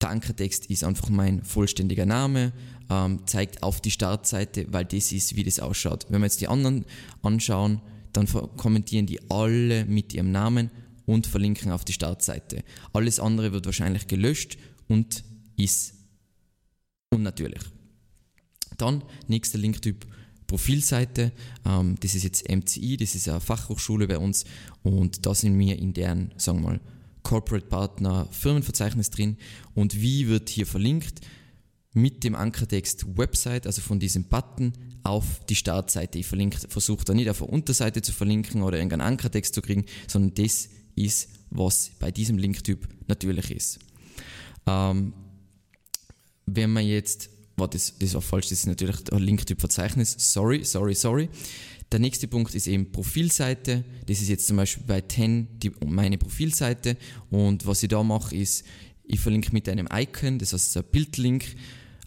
der 0.00 0.10
Ankertext 0.10 0.66
ist 0.66 0.84
einfach 0.84 1.08
mein 1.08 1.42
vollständiger 1.42 2.06
Name, 2.06 2.52
ähm, 2.90 3.26
zeigt 3.26 3.62
auf 3.62 3.80
die 3.80 3.90
Startseite, 3.90 4.66
weil 4.72 4.84
das 4.84 5.12
ist, 5.12 5.36
wie 5.36 5.44
das 5.44 5.60
ausschaut. 5.60 6.06
Wenn 6.08 6.20
wir 6.20 6.26
jetzt 6.26 6.40
die 6.40 6.48
anderen 6.48 6.84
anschauen, 7.22 7.80
dann 8.12 8.26
kommentieren 8.56 9.06
die 9.06 9.30
alle 9.30 9.84
mit 9.84 10.14
ihrem 10.14 10.32
Namen 10.32 10.70
und 11.04 11.26
verlinken 11.26 11.70
auf 11.70 11.84
die 11.84 11.92
Startseite. 11.92 12.62
Alles 12.92 13.20
andere 13.20 13.52
wird 13.52 13.66
wahrscheinlich 13.66 14.06
gelöscht 14.06 14.58
und 14.88 15.24
ist 15.56 15.94
unnatürlich. 17.10 17.62
Dann 18.78 19.04
nächster 19.28 19.58
Linktyp 19.58 20.06
Profilseite. 20.46 21.32
Ähm, 21.64 21.96
das 22.00 22.14
ist 22.14 22.24
jetzt 22.24 22.48
MCI, 22.48 22.96
das 22.96 23.14
ist 23.14 23.28
eine 23.28 23.40
Fachhochschule 23.40 24.06
bei 24.06 24.18
uns 24.18 24.44
und 24.82 25.26
da 25.26 25.34
sind 25.34 25.58
wir 25.58 25.78
in 25.78 25.92
deren, 25.92 26.32
sagen 26.36 26.62
wir 26.62 26.70
mal, 26.70 26.80
Corporate 27.22 27.66
Partner, 27.66 28.28
Firmenverzeichnis 28.30 29.10
drin 29.10 29.36
und 29.74 30.00
wie 30.00 30.28
wird 30.28 30.48
hier 30.48 30.66
verlinkt? 30.66 31.20
Mit 31.92 32.24
dem 32.24 32.34
Ankertext 32.34 33.16
Website, 33.16 33.66
also 33.66 33.80
von 33.80 33.98
diesem 33.98 34.24
Button, 34.24 34.74
auf 35.02 35.40
die 35.48 35.54
Startseite. 35.54 36.18
Ich 36.18 36.26
versuche 36.26 37.04
da 37.04 37.14
nicht 37.14 37.30
auf 37.30 37.38
der 37.38 37.48
Unterseite 37.48 38.02
zu 38.02 38.12
verlinken 38.12 38.62
oder 38.62 38.76
irgendeinen 38.76 39.02
Ankertext 39.02 39.54
zu 39.54 39.62
kriegen, 39.62 39.86
sondern 40.08 40.34
das 40.34 40.68
ist, 40.96 41.28
was 41.50 41.92
bei 41.98 42.10
diesem 42.10 42.38
Linktyp 42.38 42.88
natürlich 43.06 43.50
ist. 43.50 43.78
Ähm, 44.66 45.12
wenn 46.46 46.72
man 46.72 46.84
jetzt, 46.84 47.30
war 47.56 47.68
das, 47.68 47.94
das 47.98 48.14
war 48.14 48.22
falsch, 48.22 48.48
das 48.48 48.60
ist 48.60 48.66
natürlich 48.66 49.02
der 49.04 49.18
Linktyp 49.18 49.60
Verzeichnis, 49.60 50.14
sorry, 50.18 50.64
sorry, 50.64 50.94
sorry. 50.94 51.28
Der 51.92 52.00
nächste 52.00 52.26
Punkt 52.26 52.54
ist 52.54 52.66
eben 52.66 52.90
Profilseite. 52.90 53.84
Das 54.06 54.20
ist 54.20 54.28
jetzt 54.28 54.46
zum 54.46 54.56
Beispiel 54.56 54.84
bei 54.86 55.00
10 55.00 55.60
die, 55.60 55.70
meine 55.86 56.18
Profilseite. 56.18 56.96
Und 57.30 57.64
was 57.64 57.82
ich 57.82 57.88
da 57.88 58.02
mache, 58.02 58.34
ist, 58.34 58.64
ich 59.04 59.20
verlinke 59.20 59.52
mit 59.52 59.68
einem 59.68 59.88
Icon, 59.92 60.38
das 60.38 60.52
heißt 60.52 60.76
ein 60.76 60.84
Bildlink, 60.90 61.44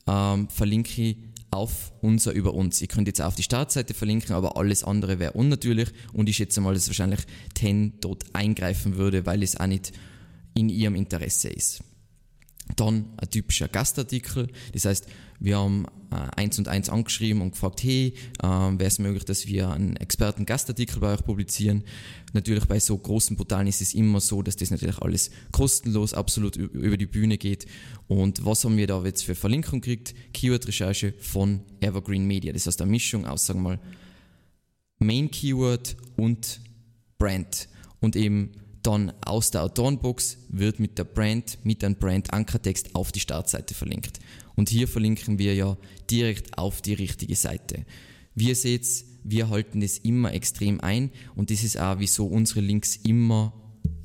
ähm, 0.05 0.49
verlinke 0.49 1.01
ich 1.01 1.17
auf 1.51 1.93
unser 2.01 2.33
über 2.33 2.53
uns. 2.53 2.81
Ich 2.81 2.89
könnte 2.89 3.09
jetzt 3.09 3.21
auf 3.21 3.35
die 3.35 3.43
Startseite 3.43 3.93
verlinken, 3.93 4.35
aber 4.35 4.57
alles 4.57 4.83
andere 4.83 5.17
wäre 5.17 5.31
unnatürlich 5.31 5.89
und 6.13 6.29
ich 6.29 6.35
schätze 6.35 6.61
mal, 6.61 6.73
dass 6.73 6.87
wahrscheinlich 6.87 7.21
10 7.55 8.01
dort 8.01 8.23
eingreifen 8.33 8.97
würde, 8.97 9.25
weil 9.25 9.41
es 9.41 9.55
auch 9.55 9.65
nicht 9.65 9.93
in 10.53 10.69
ihrem 10.69 10.95
Interesse 10.95 11.49
ist. 11.49 11.81
Dann 12.75 13.05
ein 13.17 13.29
typischer 13.29 13.67
Gastartikel, 13.67 14.47
das 14.73 14.85
heißt, 14.85 15.07
wir 15.39 15.57
haben 15.57 15.85
äh, 16.11 16.15
eins 16.35 16.59
und 16.59 16.67
eins 16.67 16.89
angeschrieben 16.89 17.41
und 17.41 17.51
gefragt, 17.51 17.81
hey, 17.83 18.13
äh, 18.41 18.47
wäre 18.47 18.85
es 18.85 18.99
möglich, 18.99 19.25
dass 19.25 19.47
wir 19.47 19.69
einen 19.69 19.95
Experten-Gastartikel 19.95 20.99
bei 20.99 21.13
euch 21.13 21.23
publizieren? 21.23 21.83
Natürlich 22.33 22.65
bei 22.65 22.79
so 22.79 22.97
großen 22.97 23.37
Portalen 23.37 23.67
ist 23.67 23.81
es 23.81 23.93
immer 23.93 24.19
so, 24.19 24.41
dass 24.41 24.57
das 24.57 24.71
natürlich 24.71 24.99
alles 24.99 25.31
kostenlos 25.51 26.13
absolut 26.13 26.57
über 26.57 26.97
die 26.97 27.05
Bühne 27.05 27.37
geht. 27.37 27.67
Und 28.07 28.45
was 28.45 28.65
haben 28.65 28.77
wir 28.77 28.87
da 28.87 29.01
jetzt 29.03 29.23
für 29.23 29.35
Verlinkung 29.35 29.81
gekriegt? 29.81 30.13
Keyword-Recherche 30.33 31.13
von 31.19 31.61
Evergreen 31.79 32.25
Media. 32.25 32.51
Das 32.51 32.67
heißt 32.67 32.81
eine 32.81 32.91
Mischung 32.91 33.25
aus, 33.25 33.45
sagen 33.45 33.61
wir 33.61 33.69
mal, 33.69 33.79
Main 34.99 35.31
Keyword 35.31 35.95
und 36.17 36.59
Brand. 37.17 37.69
Und 38.01 38.15
eben 38.15 38.51
dann 38.83 39.11
aus 39.21 39.51
der 39.51 39.63
Autorenbox 39.63 40.37
wird 40.49 40.79
mit 40.79 40.97
der 40.97 41.03
Brand, 41.03 41.59
mit 41.63 41.83
einem 41.83 41.95
Brand-Ankertext 41.95 42.95
auf 42.95 43.11
die 43.11 43.19
Startseite 43.19 43.73
verlinkt. 43.73 44.19
Und 44.55 44.69
hier 44.69 44.87
verlinken 44.87 45.39
wir 45.39 45.53
ja 45.53 45.77
direkt 46.09 46.57
auf 46.57 46.81
die 46.81 46.93
richtige 46.93 47.35
Seite. 47.35 47.85
Wie 48.35 48.49
ihr 48.49 48.55
seht, 48.55 48.87
wir 49.23 49.49
halten 49.49 49.81
das 49.81 49.97
immer 49.97 50.33
extrem 50.33 50.79
ein 50.81 51.11
und 51.35 51.51
das 51.51 51.63
ist 51.63 51.77
auch, 51.77 51.99
wieso 51.99 52.25
unsere 52.27 52.61
Links 52.61 52.95
immer, 52.97 53.53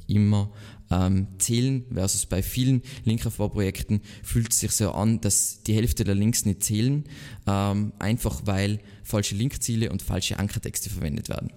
immer 0.07 0.52
ähm, 0.90 1.28
zählen, 1.38 1.85
versus 1.93 2.26
bei 2.26 2.43
vielen 2.43 2.83
Linkaufbauprojekten 3.04 4.00
fühlt 4.23 4.52
es 4.52 4.61
sich 4.61 4.73
so 4.73 4.90
an, 4.93 5.21
dass 5.21 5.62
die 5.62 5.75
Hälfte 5.75 6.04
der 6.04 6.14
Links 6.14 6.45
nicht 6.45 6.64
zählen, 6.64 7.04
ähm, 7.47 7.93
einfach 7.99 8.43
weil 8.45 8.81
falsche 9.02 9.35
Linkziele 9.35 9.90
und 9.90 10.02
falsche 10.02 10.38
Ankertexte 10.38 10.90
verwendet 10.90 11.28
werden. 11.28 11.50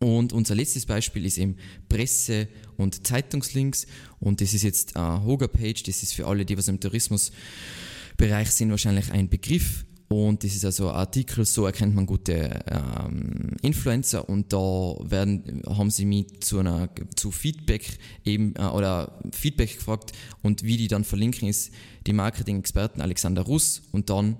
Und 0.00 0.32
unser 0.32 0.54
letztes 0.54 0.86
Beispiel 0.86 1.24
ist 1.26 1.38
eben 1.38 1.56
Presse- 1.88 2.48
und 2.76 3.06
Zeitungslinks. 3.06 3.86
Und 4.20 4.40
das 4.40 4.54
ist 4.54 4.62
jetzt 4.62 4.96
eine 4.96 5.24
Hoga-Page, 5.24 5.82
das 5.84 6.02
ist 6.02 6.14
für 6.14 6.26
alle, 6.26 6.44
die 6.44 6.56
was 6.56 6.68
im 6.68 6.80
Tourismusbereich 6.80 8.50
sind, 8.50 8.70
wahrscheinlich 8.70 9.10
ein 9.10 9.28
Begriff. 9.28 9.84
Und 10.08 10.42
das 10.42 10.54
ist 10.54 10.64
also 10.64 10.88
ein 10.88 10.94
Artikel, 10.94 11.44
so 11.44 11.66
erkennt 11.66 11.94
man 11.94 12.06
gute 12.06 12.64
ähm, 12.66 13.56
Influencer 13.60 14.26
und 14.26 14.54
da 14.54 14.96
werden, 15.02 15.62
haben 15.66 15.90
sie 15.90 16.06
mich 16.06 16.40
zu 16.40 16.60
einer, 16.60 16.88
zu 17.14 17.30
Feedback 17.30 17.98
eben, 18.24 18.54
äh, 18.56 18.62
oder 18.62 19.20
Feedback 19.32 19.76
gefragt 19.76 20.12
und 20.42 20.62
wie 20.62 20.78
die 20.78 20.88
dann 20.88 21.04
verlinken 21.04 21.46
ist 21.46 21.72
die 22.06 22.14
Marketing-Experten 22.14 23.02
Alexander 23.02 23.42
Russ 23.42 23.82
und 23.92 24.08
dann 24.08 24.38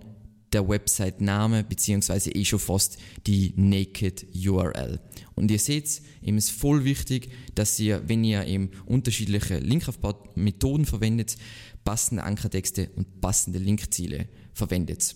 der 0.52 0.69
Website-Name 0.69 1.64
beziehungsweise 1.64 2.31
eh 2.31 2.45
schon 2.45 2.59
fast 2.59 2.99
die 3.26 3.52
Naked 3.57 4.26
URL. 4.35 5.00
Und 5.35 5.50
ihr 5.50 5.59
seht, 5.59 6.02
eben 6.23 6.38
ist 6.38 6.50
voll 6.50 6.85
wichtig, 6.85 7.31
dass 7.55 7.78
ihr, 7.78 8.09
wenn 8.09 8.25
ihr 8.25 8.47
eben 8.47 8.71
unterschiedliche 8.87 9.59
Linkaufbau-Methoden 9.59 10.85
verwendet, 10.85 11.37
passende 11.85 12.25
Ankertexte 12.25 12.90
und 12.97 13.21
passende 13.21 13.59
Linkziele 13.59 14.28
verwendet. 14.52 15.14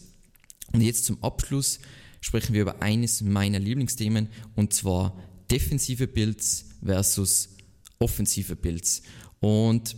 Und 0.73 0.81
jetzt 0.81 1.05
zum 1.05 1.23
Abschluss 1.23 1.81
sprechen 2.21 2.55
wir 2.55 2.63
über 2.63 2.83
eines 2.83 3.21
meiner 3.21 3.59
Lieblingsthemen 3.59 4.29
und 4.55 4.73
zwar 4.73 5.19
defensive 5.51 6.07
Builds 6.07 6.67
versus 6.83 7.51
offensive 7.99 8.57
Builds. 8.57 9.03
Und 9.41 9.97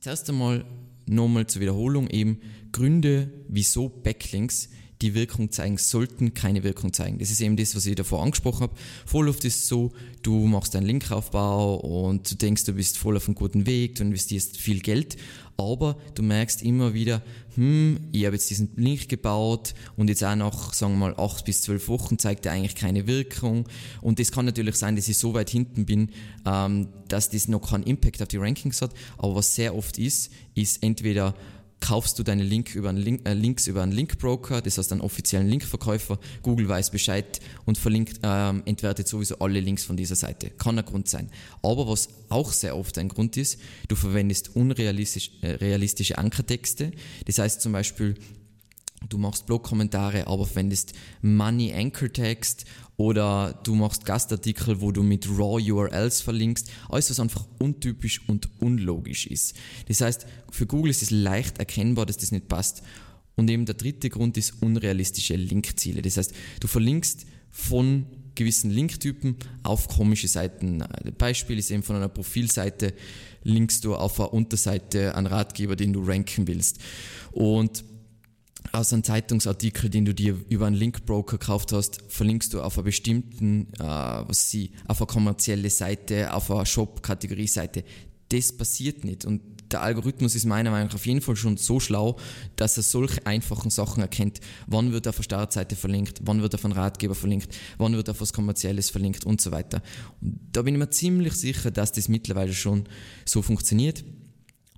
zuerst 0.00 0.28
einmal 0.28 0.64
nochmal 1.06 1.46
zur 1.46 1.62
Wiederholung 1.62 2.08
eben 2.08 2.40
Gründe, 2.72 3.30
wieso 3.48 3.88
Backlinks 3.88 4.68
die 5.04 5.14
Wirkung 5.14 5.50
zeigen 5.50 5.76
sollten, 5.76 6.32
keine 6.32 6.64
Wirkung 6.64 6.94
zeigen. 6.94 7.18
Das 7.18 7.30
ist 7.30 7.42
eben 7.42 7.56
das, 7.56 7.76
was 7.76 7.84
ich 7.84 7.94
davor 7.94 8.22
angesprochen 8.22 8.62
habe. 8.62 8.74
Voll 9.04 9.28
oft 9.28 9.44
ist 9.44 9.66
so, 9.66 9.92
du 10.22 10.46
machst 10.46 10.74
einen 10.74 10.86
Linkaufbau 10.86 11.76
und 11.76 12.30
du 12.30 12.36
denkst, 12.36 12.64
du 12.64 12.72
bist 12.72 12.96
voll 12.96 13.16
auf 13.18 13.28
einem 13.28 13.34
guten 13.34 13.66
Weg, 13.66 13.96
du 13.96 14.02
investierst 14.02 14.56
viel 14.56 14.80
Geld, 14.80 15.18
aber 15.58 15.98
du 16.14 16.22
merkst 16.22 16.62
immer 16.62 16.94
wieder, 16.94 17.22
hm, 17.54 18.00
ich 18.12 18.24
habe 18.24 18.34
jetzt 18.34 18.48
diesen 18.48 18.70
Link 18.76 19.10
gebaut 19.10 19.74
und 19.96 20.08
jetzt 20.08 20.24
auch 20.24 20.34
nach, 20.34 20.72
sagen 20.72 20.94
wir 20.94 21.10
mal, 21.10 21.14
acht 21.18 21.44
bis 21.44 21.60
zwölf 21.60 21.86
Wochen 21.88 22.18
zeigt 22.18 22.46
er 22.46 22.52
eigentlich 22.52 22.74
keine 22.74 23.06
Wirkung. 23.06 23.66
Und 24.00 24.18
das 24.18 24.32
kann 24.32 24.46
natürlich 24.46 24.76
sein, 24.76 24.96
dass 24.96 25.06
ich 25.06 25.18
so 25.18 25.34
weit 25.34 25.50
hinten 25.50 25.84
bin, 25.84 26.10
ähm, 26.46 26.88
dass 27.08 27.28
das 27.28 27.46
noch 27.46 27.70
keinen 27.70 27.84
Impact 27.84 28.22
auf 28.22 28.28
die 28.28 28.38
Rankings 28.38 28.80
hat. 28.80 28.92
Aber 29.18 29.36
was 29.36 29.54
sehr 29.54 29.76
oft 29.76 29.98
ist, 29.98 30.32
ist 30.54 30.82
entweder 30.82 31.34
kaufst 31.80 32.18
du 32.18 32.22
deine 32.22 32.42
Link 32.42 32.74
über 32.74 32.88
einen 32.88 32.98
Link, 32.98 33.28
äh, 33.28 33.34
Links 33.34 33.66
über 33.66 33.82
einen 33.82 33.92
Linkbroker, 33.92 34.62
das 34.62 34.78
heißt 34.78 34.92
einen 34.92 35.00
offiziellen 35.00 35.48
Linkverkäufer. 35.48 36.18
Google 36.42 36.68
weiß 36.68 36.90
Bescheid 36.90 37.40
und 37.66 37.78
verlinkt, 37.78 38.20
ähm, 38.22 38.62
entwertet 38.64 39.06
sowieso 39.06 39.38
alle 39.38 39.60
Links 39.60 39.84
von 39.84 39.96
dieser 39.96 40.16
Seite. 40.16 40.50
Kann 40.50 40.78
ein 40.78 40.84
Grund 40.84 41.08
sein. 41.08 41.30
Aber 41.62 41.86
was 41.86 42.08
auch 42.28 42.52
sehr 42.52 42.76
oft 42.76 42.96
ein 42.98 43.08
Grund 43.08 43.36
ist, 43.36 43.58
du 43.88 43.96
verwendest 43.96 44.56
unrealistische 44.56 45.32
äh, 45.42 46.16
Ankertexte. 46.16 46.92
Das 47.26 47.38
heißt 47.38 47.60
zum 47.60 47.72
Beispiel, 47.72 48.14
du 49.08 49.18
machst 49.18 49.46
Blogkommentare, 49.46 50.26
aber 50.26 50.46
verwendest 50.46 50.92
Money 51.22 51.72
Anchor 51.72 52.12
Text 52.12 52.64
oder 52.96 53.60
du 53.64 53.74
machst 53.74 54.04
Gastartikel, 54.04 54.80
wo 54.80 54.92
du 54.92 55.02
mit 55.02 55.28
Raw 55.28 55.60
URLs 55.60 56.20
verlinkst, 56.20 56.70
alles 56.88 57.10
was 57.10 57.20
einfach 57.20 57.46
untypisch 57.58 58.20
und 58.28 58.48
unlogisch 58.60 59.26
ist. 59.26 59.54
Das 59.88 60.00
heißt, 60.00 60.26
für 60.50 60.66
Google 60.66 60.90
ist 60.90 61.02
es 61.02 61.10
leicht 61.10 61.58
erkennbar, 61.58 62.06
dass 62.06 62.18
das 62.18 62.32
nicht 62.32 62.48
passt. 62.48 62.82
Und 63.36 63.50
eben 63.50 63.66
der 63.66 63.74
dritte 63.74 64.10
Grund 64.10 64.36
ist 64.36 64.62
unrealistische 64.62 65.34
Linkziele. 65.34 66.02
Das 66.02 66.16
heißt, 66.16 66.32
du 66.60 66.68
verlinkst 66.68 67.26
von 67.50 68.06
gewissen 68.34 68.70
Linktypen 68.70 69.36
auf 69.62 69.88
komische 69.88 70.28
Seiten. 70.28 70.84
Beispiel 71.18 71.58
ist 71.58 71.70
eben 71.70 71.82
von 71.82 71.96
einer 71.96 72.08
Profilseite 72.08 72.94
linkst 73.42 73.84
du 73.84 73.94
auf 73.94 74.18
einer 74.18 74.32
Unterseite 74.32 75.14
einen 75.14 75.26
Ratgeber, 75.26 75.76
den 75.76 75.92
du 75.92 76.02
ranken 76.04 76.46
willst. 76.46 76.78
Und 77.32 77.84
aus 78.72 78.92
einem 78.92 79.04
Zeitungsartikel, 79.04 79.90
den 79.90 80.04
du 80.04 80.14
dir 80.14 80.36
über 80.48 80.66
einen 80.66 80.76
Linkbroker 80.76 81.38
gekauft 81.38 81.72
hast, 81.72 82.02
verlinkst 82.08 82.52
du 82.54 82.60
auf 82.60 82.76
einer 82.76 82.84
bestimmten, 82.84 83.72
äh, 83.74 83.82
was 83.82 84.50
sie, 84.50 84.72
auf 84.86 85.00
eine 85.00 85.06
kommerzielle 85.06 85.70
Seite, 85.70 86.32
auf 86.32 86.50
eine 86.50 86.66
Shop-Kategorie-Seite. 86.66 87.84
Das 88.30 88.52
passiert 88.52 89.04
nicht. 89.04 89.24
Und 89.24 89.42
der 89.70 89.82
Algorithmus 89.82 90.34
ist 90.34 90.44
meiner 90.44 90.70
Meinung 90.70 90.88
nach 90.88 90.94
auf 90.94 91.06
jeden 91.06 91.20
Fall 91.20 91.36
schon 91.36 91.56
so 91.56 91.80
schlau, 91.80 92.16
dass 92.56 92.76
er 92.76 92.82
solche 92.82 93.26
einfachen 93.26 93.70
Sachen 93.70 94.02
erkennt. 94.02 94.40
Wann 94.66 94.92
wird 94.92 95.08
auf 95.08 95.16
eine 95.16 95.24
Startseite 95.24 95.76
verlinkt, 95.76 96.20
wann 96.22 96.42
wird 96.42 96.54
auf 96.54 96.64
einen 96.64 96.74
Ratgeber 96.74 97.14
verlinkt, 97.14 97.54
wann 97.78 97.94
wird 97.94 98.08
auf 98.08 98.20
was 98.20 98.32
Kommerzielles 98.32 98.90
verlinkt 98.90 99.24
und 99.24 99.40
so 99.40 99.50
weiter. 99.50 99.82
Und 100.20 100.38
da 100.52 100.62
bin 100.62 100.74
ich 100.74 100.78
mir 100.78 100.90
ziemlich 100.90 101.34
sicher, 101.34 101.70
dass 101.70 101.92
das 101.92 102.08
mittlerweile 102.08 102.52
schon 102.54 102.84
so 103.24 103.42
funktioniert. 103.42 104.04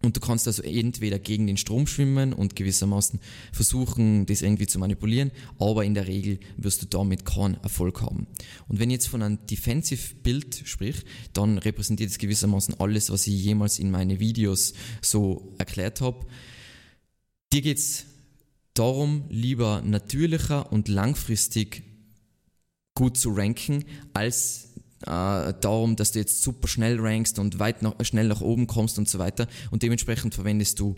Und 0.03 0.15
du 0.15 0.21
kannst 0.21 0.47
also 0.47 0.63
entweder 0.63 1.19
gegen 1.19 1.47
den 1.47 1.57
Strom 1.57 1.87
schwimmen 1.87 2.33
und 2.33 2.55
gewissermaßen 2.55 3.19
versuchen, 3.51 4.27
das 4.27 4.43
irgendwie 4.43 4.67
zu 4.67 4.79
manipulieren, 4.79 5.33
aber 5.59 5.85
in 5.85 5.95
der 5.95 6.07
Regel 6.07 6.39
wirst 6.59 6.83
du 6.83 6.87
damit 6.87 7.25
keinen 7.25 7.55
Erfolg 7.63 8.03
haben. 8.03 8.27
Und 8.69 8.79
wenn 8.79 8.91
ich 8.91 8.95
jetzt 8.95 9.09
von 9.09 9.23
einem 9.23 9.47
Defensive 9.47 10.15
Bild 10.17 10.63
sprich, 10.65 10.97
dann 11.33 11.59
repräsentiert 11.59 12.11
es 12.11 12.19
gewissermaßen 12.19 12.79
alles, 12.79 13.11
was 13.11 13.27
ich 13.27 13.43
jemals 13.43 13.79
in 13.79 13.91
meine 13.91 14.21
Videos 14.21 14.75
so 15.01 15.55
erklärt 15.59 16.03
habe. 16.03 16.27
Dir 17.53 17.63
geht 17.63 17.79
es 17.79 18.05
darum, 18.75 19.25
lieber 19.31 19.83
natürlicher 19.83 20.71
und 20.71 20.89
langfristig 20.89 21.83
gut 22.95 23.17
zu 23.17 23.31
ranken, 23.31 23.85
als 24.13 24.75
äh, 25.07 25.55
darum, 25.61 25.97
dass 25.97 26.13
du 26.13 26.19
jetzt 26.19 26.43
super 26.43 26.69
schnell 26.69 26.99
rankst 27.01 27.39
und 27.39 27.59
weit 27.59 27.83
nach, 27.83 27.95
schnell 28.03 28.29
nach 28.29 28.41
oben 28.41 28.67
kommst 28.67 28.99
und 28.99 29.09
so 29.09 29.19
weiter. 29.19 29.47
Und 29.71 29.83
dementsprechend 29.83 30.35
verwendest 30.35 30.81
du 30.81 30.95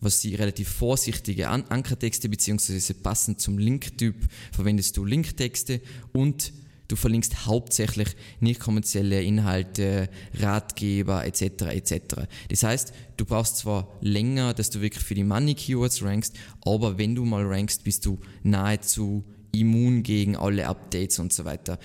was 0.00 0.20
sie 0.20 0.36
relativ 0.36 0.68
vorsichtige 0.68 1.48
An 1.48 1.64
Ankertexte 1.70 2.28
beziehungsweise 2.28 2.94
passend 2.94 3.40
zum 3.40 3.58
Linktyp 3.58 4.14
verwendest 4.52 4.96
du 4.96 5.04
Linktexte 5.04 5.80
und 6.12 6.52
Du 6.88 6.96
verlinkst 6.96 7.44
hauptsächlich 7.44 8.16
nicht 8.40 8.60
kommerzielle 8.60 9.22
Inhalte, 9.22 10.08
Ratgeber 10.40 11.26
etc. 11.26 11.42
etc. 11.66 12.22
Das 12.48 12.62
heißt, 12.62 12.94
du 13.18 13.26
brauchst 13.26 13.58
zwar 13.58 13.88
länger, 14.00 14.54
dass 14.54 14.70
du 14.70 14.80
wirklich 14.80 15.04
für 15.04 15.14
die 15.14 15.22
Money 15.22 15.54
Keywords 15.54 16.02
rankst, 16.02 16.34
aber 16.64 16.96
wenn 16.96 17.14
du 17.14 17.26
mal 17.26 17.44
rankst, 17.44 17.84
bist 17.84 18.06
du 18.06 18.18
nahezu 18.42 19.22
immun 19.52 20.02
gegen 20.02 20.34
alle 20.36 20.66
Updates 20.66 21.18
und 21.18 21.30
so 21.30 21.44
weiter. 21.44 21.78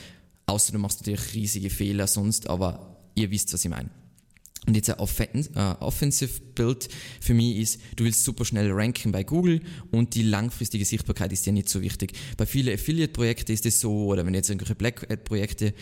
Außer 0.45 0.71
du 0.73 0.79
machst 0.79 1.01
natürlich 1.01 1.33
riesige 1.33 1.69
Fehler 1.69 2.07
sonst, 2.07 2.49
aber 2.49 2.97
ihr 3.15 3.31
wisst, 3.31 3.53
was 3.53 3.63
ich 3.63 3.71
meine. 3.71 3.89
Und 4.65 4.75
jetzt 4.75 4.89
ein 4.89 4.97
uh, 4.97 5.83
Offensive 5.83 6.39
Build 6.55 6.87
für 7.19 7.33
mich 7.33 7.57
ist, 7.57 7.81
du 7.97 8.05
willst 8.05 8.23
super 8.23 8.45
schnell 8.45 8.71
ranken 8.71 9.11
bei 9.11 9.23
Google 9.23 9.61
und 9.91 10.15
die 10.15 10.23
langfristige 10.23 10.85
Sichtbarkeit 10.85 11.33
ist 11.33 11.45
dir 11.45 11.51
nicht 11.51 11.67
so 11.67 11.81
wichtig. 11.81 12.13
Bei 12.37 12.45
vielen 12.45 12.73
Affiliate-Projekten 12.73 13.51
ist 13.51 13.65
es 13.65 13.81
so, 13.81 14.05
oder 14.05 14.25
wenn 14.25 14.31
du 14.31 14.39
jetzt 14.39 14.49
irgendwelche 14.49 14.75
Black 14.75 15.11
Ad-Projekte 15.11 15.73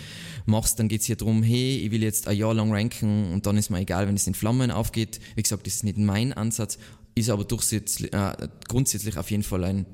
machst, 0.48 0.80
dann 0.80 0.88
geht 0.88 1.02
es 1.02 1.08
hier 1.08 1.16
darum, 1.16 1.44
hey, 1.44 1.78
ich 1.78 1.92
will 1.92 2.02
jetzt 2.02 2.28
ein 2.28 2.38
Jahr 2.38 2.56
lang 2.56 2.72
ranken 2.72 3.32
und 3.32 3.46
dann 3.46 3.58
ist 3.58 3.70
mir 3.70 3.80
egal, 3.80 4.08
wenn 4.08 4.16
es 4.16 4.26
in 4.26 4.34
Flammen 4.34 4.72
aufgeht. 4.72 5.20
Wie 5.36 5.44
gesagt, 5.44 5.68
das 5.68 5.76
ist 5.76 5.84
nicht 5.84 6.00
mein 6.00 6.34
Ansatz, 6.34 6.80
ist 7.14 7.30
aber 7.30 7.44
durchsätzlich, 7.44 8.12
äh, 8.14 8.48
grundsätzlich 8.68 9.16
auf 9.18 9.30
jeden 9.30 9.44
Fall 9.44 9.64
ein 9.64 9.86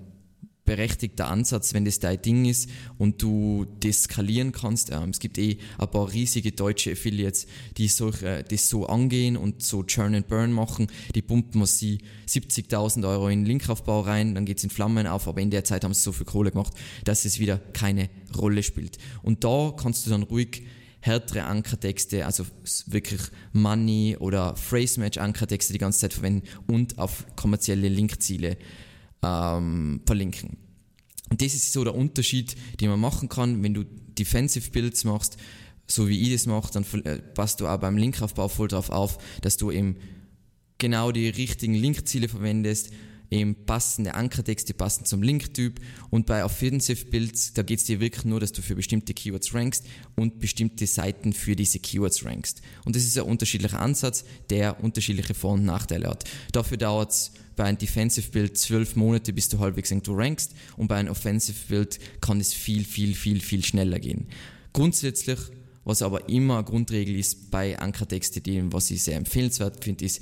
berechtigter 0.67 1.29
Ansatz, 1.29 1.73
wenn 1.73 1.85
das 1.85 1.97
dein 1.97 2.21
Ding 2.21 2.45
ist 2.45 2.69
und 2.99 3.23
du 3.23 3.65
das 3.79 4.03
skalieren 4.03 4.51
kannst. 4.51 4.91
Ähm, 4.91 5.09
es 5.09 5.19
gibt 5.19 5.39
eh 5.39 5.57
ein 5.79 5.89
paar 5.89 6.11
riesige 6.13 6.51
deutsche 6.51 6.91
Affiliates, 6.91 7.47
die 7.77 7.87
solche, 7.87 8.43
das 8.43 8.69
so 8.69 8.85
angehen 8.85 9.35
und 9.35 9.63
so 9.63 9.81
Churn 9.81 10.13
and 10.13 10.27
Burn 10.27 10.51
machen. 10.51 10.87
Die 11.15 11.23
pumpen 11.23 11.65
sie 11.65 11.99
70.000 12.27 13.07
Euro 13.07 13.29
in 13.29 13.45
Linkaufbau 13.45 14.01
rein, 14.01 14.35
dann 14.35 14.45
geht 14.45 14.59
es 14.59 14.63
in 14.65 14.69
Flammen 14.69 15.07
auf, 15.07 15.27
aber 15.27 15.41
in 15.41 15.49
der 15.49 15.63
Zeit 15.63 15.83
haben 15.83 15.93
sie 15.93 16.01
so 16.01 16.11
viel 16.11 16.25
Kohle 16.25 16.51
gemacht, 16.51 16.73
dass 17.05 17.25
es 17.25 17.39
wieder 17.39 17.57
keine 17.73 18.09
Rolle 18.37 18.61
spielt. 18.61 18.97
Und 19.23 19.43
da 19.43 19.73
kannst 19.75 20.05
du 20.05 20.11
dann 20.11 20.23
ruhig 20.23 20.63
härtere 20.99 21.45
Ankertexte, 21.45 22.25
also 22.25 22.45
wirklich 22.87 23.21
Money 23.53 24.17
oder 24.19 24.55
Phrase 24.57 24.99
Match 24.99 25.17
Ankertexte 25.17 25.71
die 25.71 25.79
ganze 25.79 25.99
Zeit 25.99 26.13
verwenden 26.13 26.43
und 26.67 26.99
auf 26.99 27.25
kommerzielle 27.37 27.87
Linkziele 27.87 28.57
ähm, 29.23 30.01
verlinken. 30.05 30.57
Und 31.29 31.41
das 31.41 31.53
ist 31.53 31.73
so 31.73 31.83
der 31.83 31.95
Unterschied, 31.95 32.55
den 32.79 32.89
man 32.89 32.99
machen 32.99 33.29
kann, 33.29 33.63
wenn 33.63 33.73
du 33.73 33.83
Defensive 33.83 34.71
Builds 34.71 35.03
machst, 35.03 35.37
so 35.85 36.07
wie 36.07 36.21
ich 36.21 36.31
das 36.31 36.45
mache, 36.45 36.71
dann 36.73 36.85
äh, 37.03 37.17
passt 37.19 37.61
du 37.61 37.67
auch 37.67 37.77
beim 37.77 37.97
Linkaufbau 37.97 38.47
voll 38.47 38.67
darauf 38.67 38.89
auf, 38.89 39.17
dass 39.41 39.57
du 39.57 39.71
eben 39.71 39.97
genau 40.77 41.11
die 41.11 41.29
richtigen 41.29 41.73
Linkziele 41.73 42.27
verwendest, 42.27 42.91
eben 43.29 43.65
passende 43.65 44.13
Ankertexte 44.13 44.73
passen 44.73 45.05
zum 45.05 45.21
Linktyp 45.21 45.79
und 46.09 46.25
bei 46.25 46.43
Offensive 46.45 47.05
Builds, 47.05 47.53
da 47.53 47.61
geht 47.61 47.79
es 47.79 47.85
dir 47.85 47.99
wirklich 47.99 48.25
nur, 48.25 48.39
dass 48.39 48.51
du 48.51 48.61
für 48.61 48.75
bestimmte 48.75 49.13
Keywords 49.13 49.53
rankst 49.53 49.85
und 50.15 50.39
bestimmte 50.39 50.87
Seiten 50.87 51.33
für 51.33 51.55
diese 51.55 51.79
Keywords 51.79 52.25
rankst. 52.25 52.61
Und 52.85 52.95
das 52.95 53.03
ist 53.03 53.17
ein 53.17 53.25
unterschiedlicher 53.25 53.79
Ansatz, 53.79 54.23
der 54.49 54.83
unterschiedliche 54.83 55.33
Vor- 55.33 55.53
und 55.53 55.65
Nachteile 55.65 56.09
hat. 56.09 56.23
Dafür 56.51 56.77
dauert 56.77 57.11
es 57.11 57.31
bei 57.55 57.65
einem 57.65 57.77
Defensive 57.77 58.31
Build 58.31 58.57
zwölf 58.57 58.95
Monate, 58.95 59.33
bis 59.33 59.49
du 59.49 59.59
halbwegs 59.59 59.91
irgendwo 59.91 60.13
rankst 60.15 60.53
und 60.77 60.87
bei 60.87 60.95
einem 60.95 61.09
Offensive 61.09 61.57
Build 61.67 61.99
kann 62.21 62.39
es 62.39 62.53
viel, 62.53 62.85
viel, 62.85 63.15
viel, 63.15 63.41
viel 63.41 63.63
schneller 63.63 63.99
gehen. 63.99 64.27
Grundsätzlich 64.73 65.39
was 65.87 66.01
aber 66.01 66.27
immer 66.27 66.55
eine 66.55 66.65
Grundregel 66.65 67.15
ist 67.15 67.49
bei 67.49 67.79
Ankertexten, 67.79 68.73
was 68.73 68.91
ich 68.91 69.03
sehr 69.03 69.15
empfehlenswert 69.15 69.85
finde, 69.85 70.03
ist, 70.03 70.21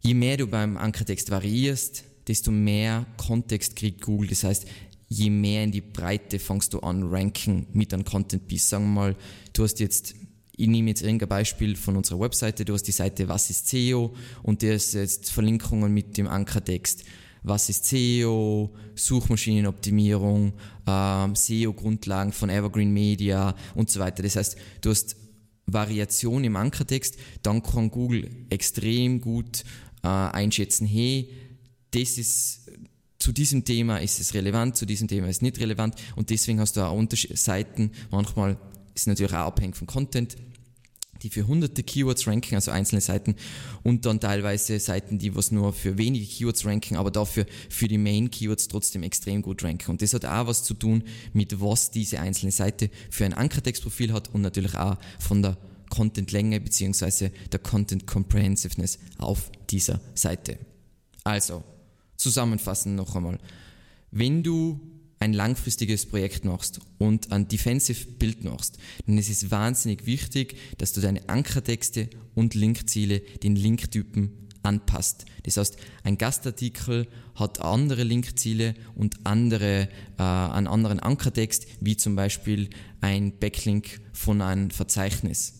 je 0.00 0.14
mehr 0.14 0.38
du 0.38 0.46
beim 0.46 0.78
Ankertext 0.78 1.30
variierst, 1.30 2.04
desto 2.30 2.52
mehr 2.52 3.06
Kontext 3.16 3.74
kriegt 3.74 4.02
Google. 4.02 4.28
Das 4.28 4.44
heißt, 4.44 4.64
je 5.08 5.30
mehr 5.30 5.64
in 5.64 5.72
die 5.72 5.80
Breite 5.80 6.38
fängst 6.38 6.72
du 6.72 6.78
an, 6.78 7.02
ranken 7.02 7.66
mit 7.72 7.92
einem 7.92 8.04
Content 8.04 8.46
Piece. 8.46 8.68
Sagen 8.68 8.84
wir 8.84 9.00
mal, 9.00 9.16
du 9.52 9.64
hast 9.64 9.80
jetzt, 9.80 10.14
ich 10.56 10.68
nehme 10.68 10.90
jetzt 10.90 11.02
irgendein 11.02 11.28
Beispiel 11.28 11.74
von 11.74 11.96
unserer 11.96 12.20
Webseite, 12.20 12.64
du 12.64 12.72
hast 12.74 12.84
die 12.84 12.92
Seite 12.92 13.28
Was 13.28 13.50
ist 13.50 13.68
SEO 13.68 14.14
und 14.44 14.62
der 14.62 14.74
ist 14.74 14.94
jetzt 14.94 15.32
Verlinkungen 15.32 15.92
mit 15.92 16.16
dem 16.16 16.28
Ankertext. 16.28 17.02
Was 17.42 17.68
ist 17.68 17.86
SEO, 17.86 18.70
Suchmaschinenoptimierung, 18.94 20.52
ähm, 20.86 21.34
SEO-Grundlagen 21.34 22.32
von 22.32 22.48
Evergreen 22.48 22.92
Media 22.92 23.56
und 23.74 23.90
so 23.90 23.98
weiter. 23.98 24.22
Das 24.22 24.36
heißt, 24.36 24.56
du 24.82 24.90
hast 24.90 25.16
Variation 25.66 26.44
im 26.44 26.54
Ankertext, 26.54 27.16
dann 27.42 27.60
kann 27.60 27.90
Google 27.90 28.28
extrem 28.50 29.20
gut 29.20 29.64
äh, 30.04 30.06
einschätzen, 30.06 30.86
hey, 30.86 31.28
das 31.92 32.18
ist 32.18 32.70
zu 33.18 33.32
diesem 33.32 33.64
Thema 33.64 33.98
ist 33.98 34.18
es 34.18 34.32
relevant, 34.34 34.76
zu 34.76 34.86
diesem 34.86 35.06
Thema 35.06 35.28
ist 35.28 35.36
es 35.36 35.42
nicht 35.42 35.60
relevant 35.60 35.94
und 36.16 36.30
deswegen 36.30 36.58
hast 36.58 36.76
du 36.76 36.80
auch 36.80 36.96
Unterschied 36.96 37.36
Seiten, 37.38 37.92
manchmal 38.10 38.52
ist 38.94 39.02
es 39.02 39.06
natürlich 39.06 39.32
auch 39.32 39.46
abhängig 39.46 39.76
vom 39.76 39.86
Content, 39.86 40.36
die 41.22 41.30
für 41.30 41.46
hunderte 41.46 41.82
Keywords 41.82 42.26
ranken, 42.26 42.54
also 42.54 42.70
einzelne 42.70 43.00
Seiten 43.00 43.36
und 43.82 44.06
dann 44.06 44.20
teilweise 44.20 44.78
Seiten, 44.80 45.18
die 45.18 45.34
was 45.34 45.50
nur 45.50 45.72
für 45.72 45.98
wenige 45.98 46.24
Keywords 46.24 46.64
ranken, 46.64 46.96
aber 46.96 47.10
dafür 47.10 47.46
für 47.68 47.88
die 47.88 47.98
Main 47.98 48.30
Keywords 48.30 48.68
trotzdem 48.68 49.02
extrem 49.02 49.42
gut 49.42 49.62
ranken. 49.62 49.90
Und 49.90 50.02
das 50.02 50.14
hat 50.14 50.24
auch 50.24 50.46
was 50.46 50.64
zu 50.64 50.74
tun 50.74 51.04
mit 51.32 51.60
was 51.60 51.90
diese 51.90 52.20
einzelne 52.20 52.52
Seite 52.52 52.90
für 53.10 53.24
ein 53.24 53.34
Ankertextprofil 53.34 54.12
hat 54.12 54.32
und 54.32 54.40
natürlich 54.40 54.74
auch 54.76 54.96
von 55.18 55.42
der 55.42 55.58
Content-Länge 55.90 56.60
bzw. 56.60 57.30
der 57.52 57.58
Content 57.58 58.06
Comprehensiveness 58.06 58.98
auf 59.18 59.50
dieser 59.68 60.00
Seite. 60.14 60.58
Also, 61.24 61.64
zusammenfassen 62.20 62.94
noch 62.94 63.16
einmal. 63.16 63.38
Wenn 64.10 64.42
du 64.42 64.80
ein 65.20 65.32
langfristiges 65.34 66.06
Projekt 66.06 66.44
machst 66.44 66.80
und 66.98 67.30
ein 67.30 67.46
Defensive 67.46 68.06
Bild 68.06 68.42
machst, 68.42 68.78
dann 69.06 69.18
ist 69.18 69.28
es 69.28 69.50
wahnsinnig 69.50 70.06
wichtig, 70.06 70.56
dass 70.78 70.92
du 70.92 71.00
deine 71.00 71.28
Ankertexte 71.28 72.08
und 72.34 72.54
Linkziele 72.54 73.20
den 73.20 73.54
Linktypen 73.54 74.48
anpasst. 74.62 75.26
Das 75.44 75.56
heißt, 75.56 75.76
ein 76.04 76.18
Gastartikel 76.18 77.06
hat 77.34 77.60
andere 77.60 78.02
Linkziele 78.02 78.74
und 78.94 79.16
andere, 79.24 79.88
äh, 80.18 80.22
einen 80.22 80.66
anderen 80.66 81.00
Ankertext, 81.00 81.66
wie 81.80 81.96
zum 81.96 82.16
Beispiel 82.16 82.70
ein 83.00 83.38
Backlink 83.38 84.00
von 84.12 84.42
einem 84.42 84.70
Verzeichnis. 84.70 85.54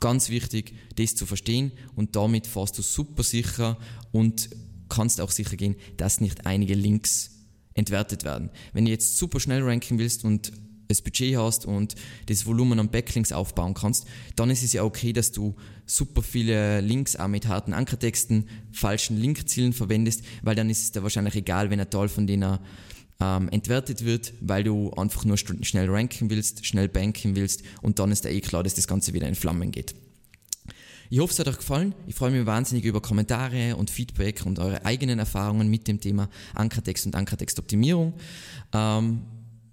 Ganz 0.00 0.28
wichtig, 0.28 0.74
das 0.96 1.14
zu 1.14 1.24
verstehen 1.24 1.72
und 1.94 2.16
damit 2.16 2.46
fährst 2.46 2.78
du 2.78 2.82
super 2.82 3.22
sicher 3.22 3.78
und 4.12 4.50
kannst 4.88 5.20
auch 5.20 5.30
sicher 5.30 5.56
gehen, 5.56 5.76
dass 5.96 6.20
nicht 6.20 6.46
einige 6.46 6.74
Links 6.74 7.30
entwertet 7.74 8.24
werden. 8.24 8.50
Wenn 8.72 8.86
du 8.86 8.90
jetzt 8.90 9.18
super 9.18 9.40
schnell 9.40 9.62
ranken 9.62 9.98
willst 9.98 10.24
und 10.24 10.52
das 10.88 11.02
Budget 11.02 11.36
hast 11.36 11.66
und 11.66 11.94
das 12.26 12.46
Volumen 12.46 12.78
an 12.78 12.90
Backlinks 12.90 13.32
aufbauen 13.32 13.74
kannst, 13.74 14.06
dann 14.36 14.50
ist 14.50 14.62
es 14.62 14.72
ja 14.72 14.84
okay, 14.84 15.12
dass 15.12 15.32
du 15.32 15.56
super 15.84 16.22
viele 16.22 16.80
Links 16.80 17.16
auch 17.16 17.28
mit 17.28 17.48
harten 17.48 17.72
Ankertexten, 17.72 18.48
falschen 18.72 19.16
Linkzielen 19.16 19.72
verwendest, 19.72 20.22
weil 20.42 20.54
dann 20.54 20.70
ist 20.70 20.82
es 20.82 20.92
dir 20.92 21.02
wahrscheinlich 21.02 21.34
egal, 21.34 21.70
wenn 21.70 21.80
ein 21.80 21.90
Teil 21.90 22.08
von 22.08 22.26
denen 22.26 22.58
ähm, 23.20 23.48
entwertet 23.48 24.04
wird, 24.04 24.34
weil 24.40 24.64
du 24.64 24.90
einfach 24.92 25.24
nur 25.24 25.36
schnell 25.36 25.90
ranken 25.90 26.30
willst, 26.30 26.66
schnell 26.66 26.88
banken 26.88 27.34
willst 27.34 27.62
und 27.82 27.98
dann 27.98 28.12
ist 28.12 28.24
da 28.24 28.28
eh 28.28 28.40
klar, 28.40 28.62
dass 28.62 28.74
das 28.74 28.86
Ganze 28.86 29.12
wieder 29.14 29.28
in 29.28 29.34
Flammen 29.34 29.70
geht. 29.70 29.94
Ich 31.10 31.20
hoffe, 31.20 31.32
es 31.32 31.38
hat 31.38 31.48
euch 31.48 31.58
gefallen. 31.58 31.94
Ich 32.06 32.14
freue 32.14 32.30
mich 32.30 32.46
wahnsinnig 32.46 32.84
über 32.84 33.00
Kommentare 33.00 33.76
und 33.76 33.90
Feedback 33.90 34.44
und 34.44 34.58
eure 34.58 34.84
eigenen 34.84 35.18
Erfahrungen 35.18 35.68
mit 35.68 35.88
dem 35.88 36.00
Thema 36.00 36.28
Ankertext 36.54 37.06
und 37.06 37.14
Ankertextoptimierung. 37.14 38.14
Ähm, 38.72 39.22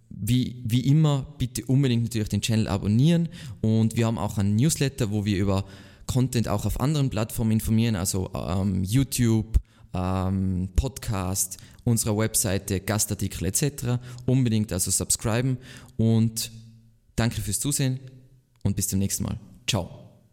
wie, 0.10 0.62
wie 0.66 0.82
immer, 0.82 1.26
bitte 1.38 1.66
unbedingt 1.66 2.04
natürlich 2.04 2.30
den 2.30 2.42
Channel 2.42 2.68
abonnieren 2.68 3.30
und 3.62 3.96
wir 3.96 4.06
haben 4.06 4.20
auch 4.20 4.38
einen 4.38 4.56
Newsletter, 4.56 5.12
wo 5.12 5.26
wir 5.26 5.38
über 5.38 5.66
Content 6.06 6.48
auch 6.48 6.66
auf 6.66 6.80
anderen 6.80 7.10
Plattformen 7.10 7.52
informieren, 7.52 7.96
also 7.96 8.30
ähm, 8.34 8.84
YouTube, 8.84 9.58
ähm, 9.94 10.70
Podcast, 10.76 11.58
unserer 11.84 12.18
Webseite, 12.18 12.80
Gastartikel 12.80 13.48
etc. 13.48 14.00
Unbedingt 14.26 14.72
also 14.72 14.92
subscriben 14.92 15.58
und 15.98 16.52
danke 17.16 17.42
fürs 17.42 17.60
Zusehen 17.60 18.00
und 18.64 18.76
bis 18.76 18.88
zum 18.88 19.00
nächsten 19.00 19.24
Mal. 19.24 19.40
Ciao. 19.68 20.03